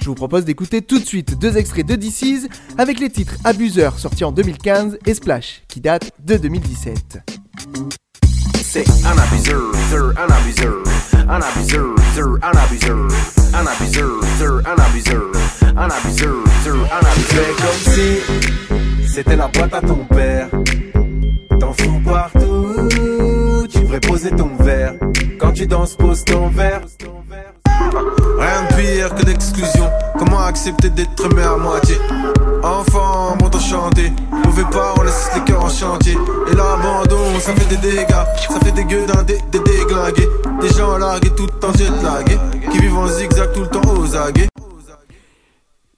[0.00, 3.98] Je vous propose d'écouter tout de suite deux extraits de DC's avec les titres Abuseur
[4.00, 7.18] sorti en 2015 et Splash qui date de 2017.
[8.62, 9.62] C'est un abuseur,
[10.18, 10.82] un abuseur,
[11.28, 11.94] un abuseur,
[12.42, 13.08] un abuseur,
[13.52, 15.32] un abuseur, sir, un abuseur,
[15.76, 17.44] un abuseur, sir, un abuseur.
[17.44, 20.48] Fais comme si c'était la boîte à ton père.
[21.58, 22.88] T'en fous partout,
[23.70, 24.94] tu devrais poser ton verre.
[25.38, 26.82] Quand tu danses, pose ton verre.
[28.38, 29.90] Rien de pire que l'exclusion.
[30.18, 31.96] Comment accepter d'être aimé à moitié?
[32.62, 34.12] Enfant, bon enchanté.
[34.44, 36.16] Mauvais pas, on laisse les cœurs en chantier.
[36.50, 38.08] Et l'abandon, ça fait des dégâts.
[38.08, 40.28] Ça fait des gueudins, des, des déglingués.
[40.60, 42.38] Des gens largués tout en jet lagués.
[42.70, 44.48] Qui vivent en zigzag tout le temps aux aguets.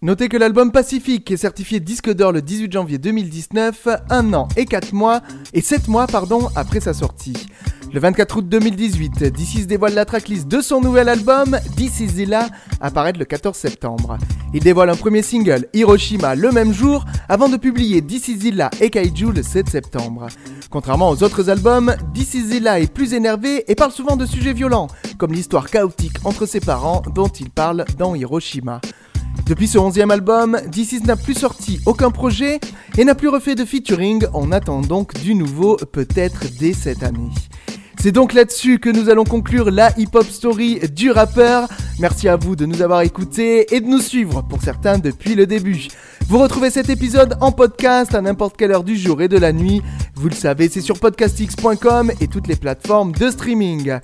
[0.05, 4.65] Notez que l'album Pacifique est certifié disque d'or le 18 janvier 2019, un an et
[4.65, 5.21] 4 mois,
[5.53, 7.47] et 7 mois pardon, après sa sortie.
[7.93, 12.49] Le 24 août 2018, D6 dévoile la tracklist de son nouvel album, This Is Zilla,
[12.81, 14.17] le 14 septembre.
[14.55, 18.71] Il dévoile un premier single, Hiroshima, le même jour, avant de publier This Is Zilla
[18.81, 20.29] et Kaiju le 7 septembre.
[20.71, 24.55] Contrairement aux autres albums, This Is Zilla est plus énervé et parle souvent de sujets
[24.55, 24.89] violents,
[25.19, 28.81] comme l'histoire chaotique entre ses parents dont il parle dans Hiroshima.
[29.47, 32.59] Depuis ce 11e album, D6 n'a plus sorti aucun projet
[32.97, 37.29] et n'a plus refait de featuring, on attend donc du nouveau peut-être dès cette année.
[38.03, 41.69] C'est donc là-dessus que nous allons conclure la hip-hop story du rappeur.
[42.01, 45.47] Merci à vous de nous avoir écoutés et de nous suivre pour certains depuis le
[45.47, 45.87] début.
[46.27, 49.53] Vous retrouvez cet épisode en podcast à n'importe quelle heure du jour et de la
[49.53, 49.83] nuit.
[50.17, 54.01] Vous le savez, c'est sur podcastx.com et toutes les plateformes de streaming.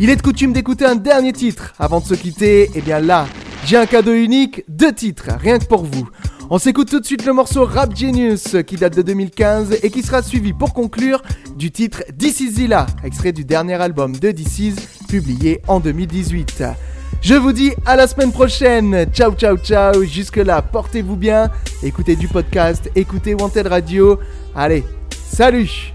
[0.00, 2.70] Il est de coutume d'écouter un dernier titre avant de se quitter.
[2.74, 3.26] Et bien là,
[3.66, 6.08] j'ai un cadeau unique, deux titres, rien que pour vous.
[6.54, 10.02] On s'écoute tout de suite le morceau Rap Genius qui date de 2015 et qui
[10.02, 11.22] sera suivi pour conclure
[11.56, 14.76] du titre This Is Zilla, extrait du dernier album de This
[15.08, 16.62] publié en 2018.
[17.22, 19.06] Je vous dis à la semaine prochaine.
[19.14, 20.04] Ciao ciao ciao.
[20.04, 21.50] Jusque là, portez-vous bien.
[21.82, 24.20] Écoutez du podcast, écoutez Wanted Radio.
[24.54, 24.84] Allez,
[25.24, 25.94] salut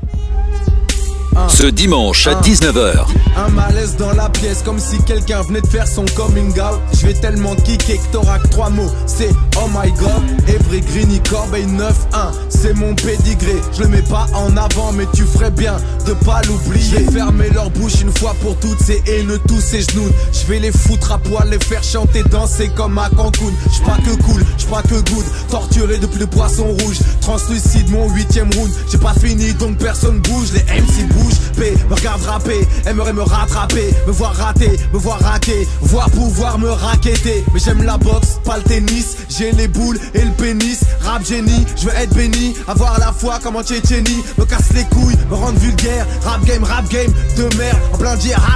[1.47, 3.05] Ce dimanche à 19h,
[3.35, 6.79] Un malaise dans la pièce, comme si quelqu'un venait de faire son coming out.
[6.93, 8.91] Je vais tellement kicker que t'auras que trois mots.
[9.05, 12.31] C'est oh my god, Evry Greeny Corbeil 9-1.
[12.49, 16.41] C'est mon pédigré, je le mets pas en avant, mais tu ferais bien de pas
[16.47, 17.05] l'oublier.
[17.05, 20.09] Je fermer leur bouche une fois pour toutes, ces haineux, tous ces genoux.
[20.33, 23.53] Je vais les foutre à poil, les faire chanter, danser comme à Cancun.
[23.71, 25.25] J'suis pas que cool, j'suis pas que good.
[25.49, 28.71] Torturé depuis le poisson rouge, translucide mon huitième round.
[28.91, 31.16] J'ai pas fini donc personne bouge, les MC bougent.
[31.57, 36.59] P, me regarde rapper, aimerait me rattraper, me voir rater, me voir raquer, voir pouvoir
[36.59, 37.43] me raqueter.
[37.51, 40.81] Mais j'aime la boxe, pas le tennis, j'ai les boules et le pénis.
[41.01, 44.83] Rap génie, je veux être béni, avoir la foi comme en Tchétchénie, me casse les
[44.85, 46.05] couilles, me rendre vulgaire.
[46.23, 48.15] Rap game, rap game, de merde, en plein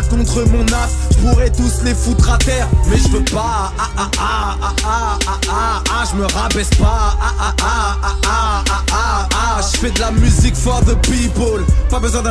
[0.10, 0.90] contre mon as.
[1.12, 3.74] Je pourrais tous les foutre à terre, mais je veux pas.
[3.80, 7.18] Ah ah ah ah ah ah ah ah, je me rabaisse pas.
[7.22, 10.96] Ah ah ah ah ah ah ah ah, je fais de la musique for the
[11.02, 12.22] people, pas besoin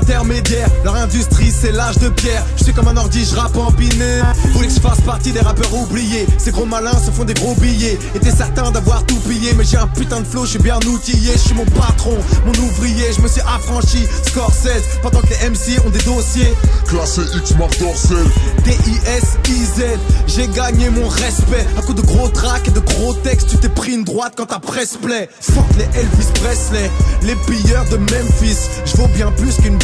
[0.85, 2.45] Leur industrie c'est l'âge de pierre.
[2.57, 4.35] Je suis comme un ordi, je rappe en binaire.
[4.53, 6.27] Voulez que je fasse partie des rappeurs oubliés.
[6.37, 7.99] Ces gros malins se font des gros billets.
[8.15, 11.33] Était certain d'avoir tout pillé, mais j'ai un putain de flow, je suis bien outillé.
[11.33, 14.07] Je suis mon patron, mon ouvrier, je me suis affranchi.
[14.27, 16.55] Score 16, pendant que les MC ont des dossiers.
[16.87, 18.27] Classé X marque dorsale.
[18.65, 19.83] D-I-S-I-Z,
[20.27, 21.67] j'ai gagné mon respect.
[21.79, 24.47] À coup de gros tracks et de gros textes, tu t'es pris une droite quand
[24.47, 25.31] ta presse play.
[25.41, 26.91] Fuck les Elvis Presley,
[27.23, 28.69] les pilleurs de Memphis.
[28.85, 29.79] Je vaux bien plus qu'une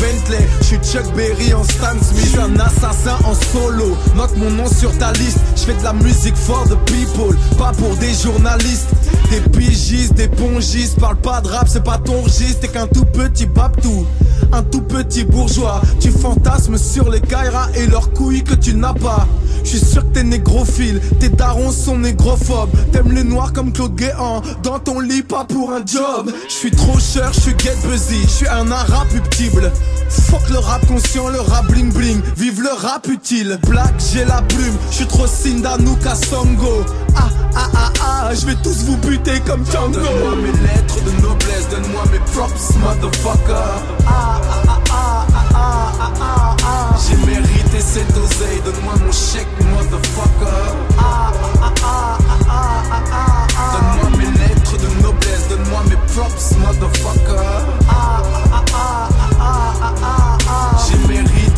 [0.61, 2.37] Je suis Chuck Berry en Stan Smith.
[2.39, 3.97] Un assassin en solo.
[4.17, 5.39] Note mon nom sur ta liste.
[5.55, 8.89] Je de la musique for the people, pas pour des journalistes.
[9.31, 10.99] Des pigistes, des pongistes.
[10.99, 12.61] Parle pas de rap, c'est pas ton registre.
[12.61, 14.07] T'es qu'un tout petit babtou.
[14.53, 18.87] Un tout petit bourgeois, tu fantasmes sur les Kaira et leurs couilles que tu n'as
[18.91, 19.27] as pas.
[19.65, 22.71] Je suis sûr que t'es négrophile, tes darons sont négrophobes.
[22.93, 26.33] T'aimes les noirs comme Claude Guéant, dans ton lit pas pour un job.
[26.49, 29.73] Je suis trop cher, je suis get busy, je suis un arabe puptible.
[30.09, 33.59] Fuck le rap conscient, le rap bling bling, vive le rap utile.
[33.69, 36.85] Black, j'ai la plume, je suis trop Sindanuka Songo.
[37.17, 39.99] Ah ah ah ah, je vais tous vous buter comme Django.
[39.99, 43.81] Donne-moi mes lettres de noblesse, donne-moi mes props, motherfucker.
[44.07, 46.97] Ah ah ah ah ah ah ah.
[47.09, 50.75] J'ai mérité cette oseille, donne-moi mon chèque, motherfucker.
[50.99, 51.33] Ah
[51.63, 53.73] ah ah ah ah ah ah.
[53.73, 57.65] Donne-moi mes lettres de noblesse, donne-moi mes props, motherfucker.
[57.89, 59.09] Ah ah ah ah
[59.41, 61.06] ah ah ah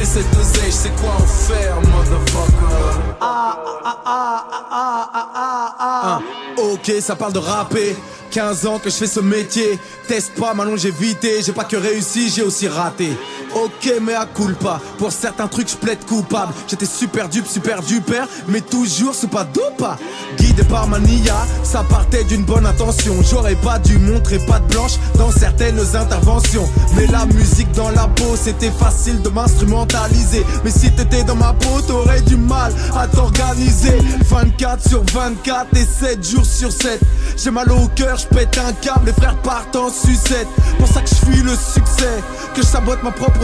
[0.09, 0.25] cette
[0.69, 3.01] je sais quoi en faire, motherfucker?
[3.21, 6.21] Ah ah ah ah ah ah ah ah.
[6.57, 7.97] Ok, ça parle de rapper.
[8.31, 9.79] 15 ans que je fais ce métier.
[10.07, 11.43] Teste pas, ma longévité.
[11.43, 13.11] J'ai pas que réussi, j'ai aussi raté.
[13.55, 14.81] Ok, mais à culpa.
[14.99, 16.53] Pour certains trucs, je plaide coupable.
[16.67, 19.97] J'étais super dupe, super duper, mais toujours c'est pas dopa.
[20.39, 23.15] Guidé par mania, ça partait d'une bonne intention.
[23.23, 26.69] J'aurais pas dû montrer pas de blanche dans certaines interventions.
[26.97, 30.45] Mais la musique dans la peau, c'était facile de m'instrumentaliser.
[30.65, 33.99] Mais si t'étais dans ma peau, t'aurais du mal à t'organiser.
[34.29, 37.01] 24 sur 24 et 7 jours sur 7.
[37.37, 40.49] J'ai mal au cœur, je pète un câble, les frères partent en sucette.
[40.79, 42.23] Pour ça que je fuis le succès,
[42.55, 43.39] que je sabote ma propre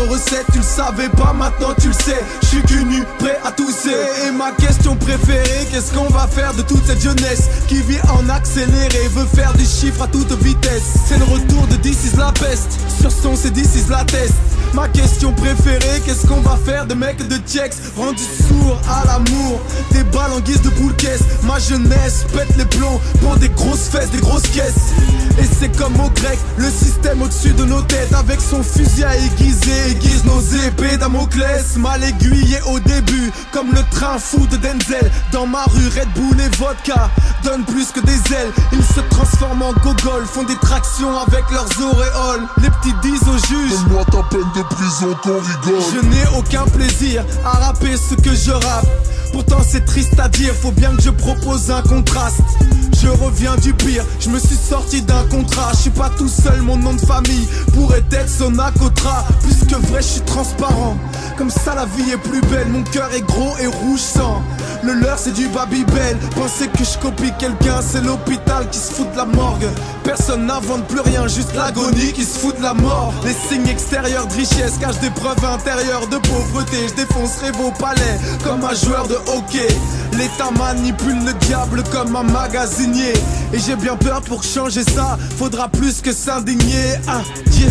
[0.53, 2.23] Tu le savais pas, maintenant tu le sais.
[2.43, 3.97] Je suis cul nu, prêt à tousser.
[4.27, 8.29] Et ma question préférée, qu'est-ce qu'on va faire de toute cette jeunesse qui vit en
[8.29, 10.95] accéléré, veut faire du chiffre à toute vitesse?
[11.09, 12.79] C'est le retour de This is la peste.
[13.01, 14.35] Sur son, c'est This is la test.
[14.75, 19.61] Ma question préférée, qu'est-ce qu'on va faire de mecs de checks rendus sourds à l'amour?
[19.93, 23.89] Des balles en guise de boule caisse Ma jeunesse pète les plombs pour des grosses
[23.89, 24.91] fesses, des grosses caisses
[25.39, 29.17] Et c'est comme au grec, le système au-dessus de nos têtes Avec son fusil à
[29.17, 35.11] aiguiser, aiguise nos épées Damoclès Mal aiguillé au début, comme le train fou de Denzel
[35.33, 37.11] Dans ma rue, Red Bull et vodka
[37.43, 41.69] donnent plus que des ailes Ils se transforment en gogol, font des tractions avec leurs
[41.81, 45.83] auréoles Les petits disent au juge Donne-moi ta peine de prison qu'on rigole.
[45.95, 48.87] je n'ai aucun plaisir à rapper ce que je rappe.
[49.35, 52.39] Pourtant c'est triste à dire, faut bien que je propose un contraste.
[53.03, 55.73] Je reviens du pire, je me suis sorti d'un contrat.
[55.73, 59.25] Je suis pas tout seul, mon nom de famille pourrait être Sonacotra.
[59.43, 60.97] Plus que vrai, je suis transparent.
[61.37, 64.41] Comme ça la vie est plus belle, mon cœur est gros et rouge sang.
[64.85, 66.17] Le leur c'est du Babybel.
[66.37, 69.67] Penser que je copie quelqu'un, c'est l'hôpital qui se fout de la morgue.
[70.05, 73.13] Personne n'invente plus rien, juste l'agonie qui se fout de la mort.
[73.25, 76.89] Les signes extérieurs de richesse cachent des preuves intérieures de pauvreté.
[76.89, 79.69] Je défoncerai vos palais comme un joueur de hockey.
[80.17, 83.13] L'État manipule le diable comme un magasinier.
[83.53, 86.99] Et j'ai bien peur pour changer ça, faudra plus que s'indigner.
[87.07, 87.23] Ah,
[87.59, 87.71] yeah.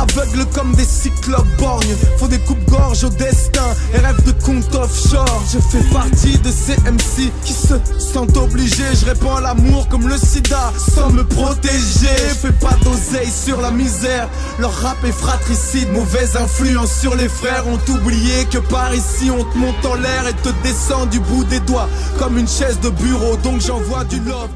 [0.00, 5.42] Aveugles comme des cyclopes borgnes Font des coupes-gorges au destin Et rêvent de compte offshore
[5.52, 10.16] Je fais partie de ces MC Qui se sentent obligés Je répands l'amour comme le
[10.16, 14.28] sida Sans me protéger Fais pas d'oseille sur la misère
[14.58, 19.44] Leur rap est fratricide Mauvaise influence sur les frères Ont oublié que par ici On
[19.44, 21.88] te monte en l'air et te descend du bout des doigts
[22.18, 24.48] Comme une chaise de bureau Donc j'envoie du love.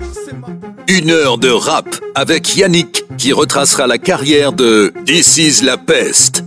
[0.88, 6.44] Une heure de rap avec Yannick qui retracera la carrière de This is la peste.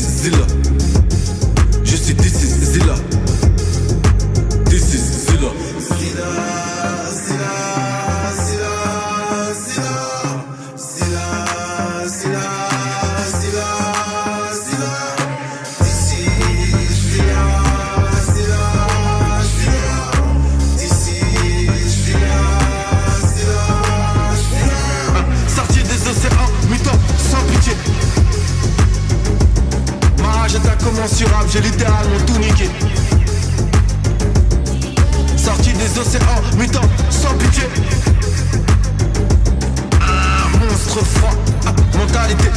[1.83, 2.95] Je suis This is Zilla.
[31.51, 32.69] j'ai littéralement tout niqué.
[35.35, 37.63] Sorti des océans, mutant, sans pitié.
[40.59, 41.33] Monstre froid,
[41.65, 42.49] ah, mentalité.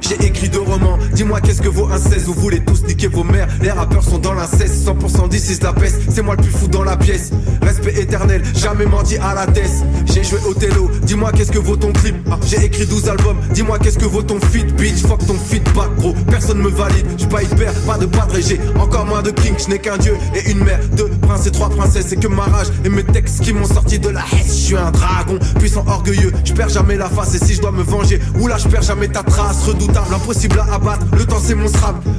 [0.00, 3.24] J'ai écrit deux romans, dis-moi qu'est-ce que vaut un 16 Vous voulez tous niquer vos
[3.24, 4.86] mères, les rappeurs sont dans l'inceste.
[4.86, 7.30] 100% d'ici la peste, c'est moi le plus fou dans la pièce.
[7.62, 9.70] Respect éternel, jamais menti à la tête.
[10.06, 12.16] J'ai joué Othello, dis-moi qu'est-ce que vaut ton clip?
[12.30, 15.94] Ah, J'ai écrit 12 albums, dis-moi qu'est-ce que vaut ton feed Bitch, fuck ton feedback
[15.98, 17.06] gros, personne me valide.
[17.16, 19.54] J'suis pas hyper, pas de padre et j'ai encore moins de king.
[19.58, 22.06] Je n'ai qu'un dieu et une mère, deux princes et trois princesses.
[22.08, 24.46] C'est que ma rage et mes textes qui m'ont sorti de la haine.
[24.46, 26.32] Je suis un dragon, puissant, orgueilleux.
[26.44, 29.08] Je perds jamais la face et si je dois me venger Oula je perds jamais
[29.08, 31.04] ta trace redoutable, impossible à abattre.
[31.16, 31.68] Le temps c'est mon.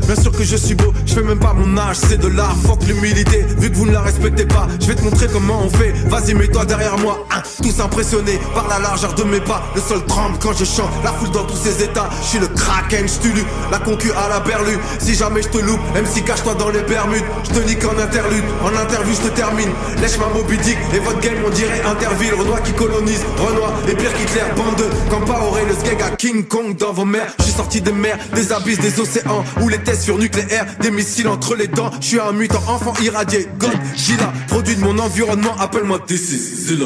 [0.08, 2.56] Bien sûr que je suis beau, je fais même pas mon âge, c'est de l'art.
[2.66, 4.68] Fuck l'humilité, vu que vous ne la respectez pas.
[4.80, 5.94] Je vais te montrer comment on fait.
[6.08, 7.26] Vas-y, mets-toi derrière moi.
[7.62, 9.64] Tous impressionnés par la largeur de mes pas.
[9.76, 12.10] Le sol tremble quand je chante, la foule dans tous ses états.
[12.22, 14.78] Je suis le kraken, j'tulu, la concu à la berlue.
[15.00, 17.24] Si jamais je te loupe, MC cache-toi dans les Bermudes.
[17.44, 19.70] Je te nique en interlude, en interview je te termine.
[20.02, 22.34] Lèche ma Moby Dick et votre game on dirait Interville.
[22.34, 26.76] Renoir qui colonise, Renoir et pire qu'Hitler, bande de Campaoré, le skeg à King Kong
[26.78, 27.23] dans vos mers.
[27.40, 30.92] Je suis sorti des mers, des abysses, des océans Où les tests furent nucléaires, des
[30.92, 31.92] missiles entre les dents.
[32.02, 36.86] Je suis un mutant enfant irradié, God, Gila Produit de mon environnement, appelle-moi DC Zilla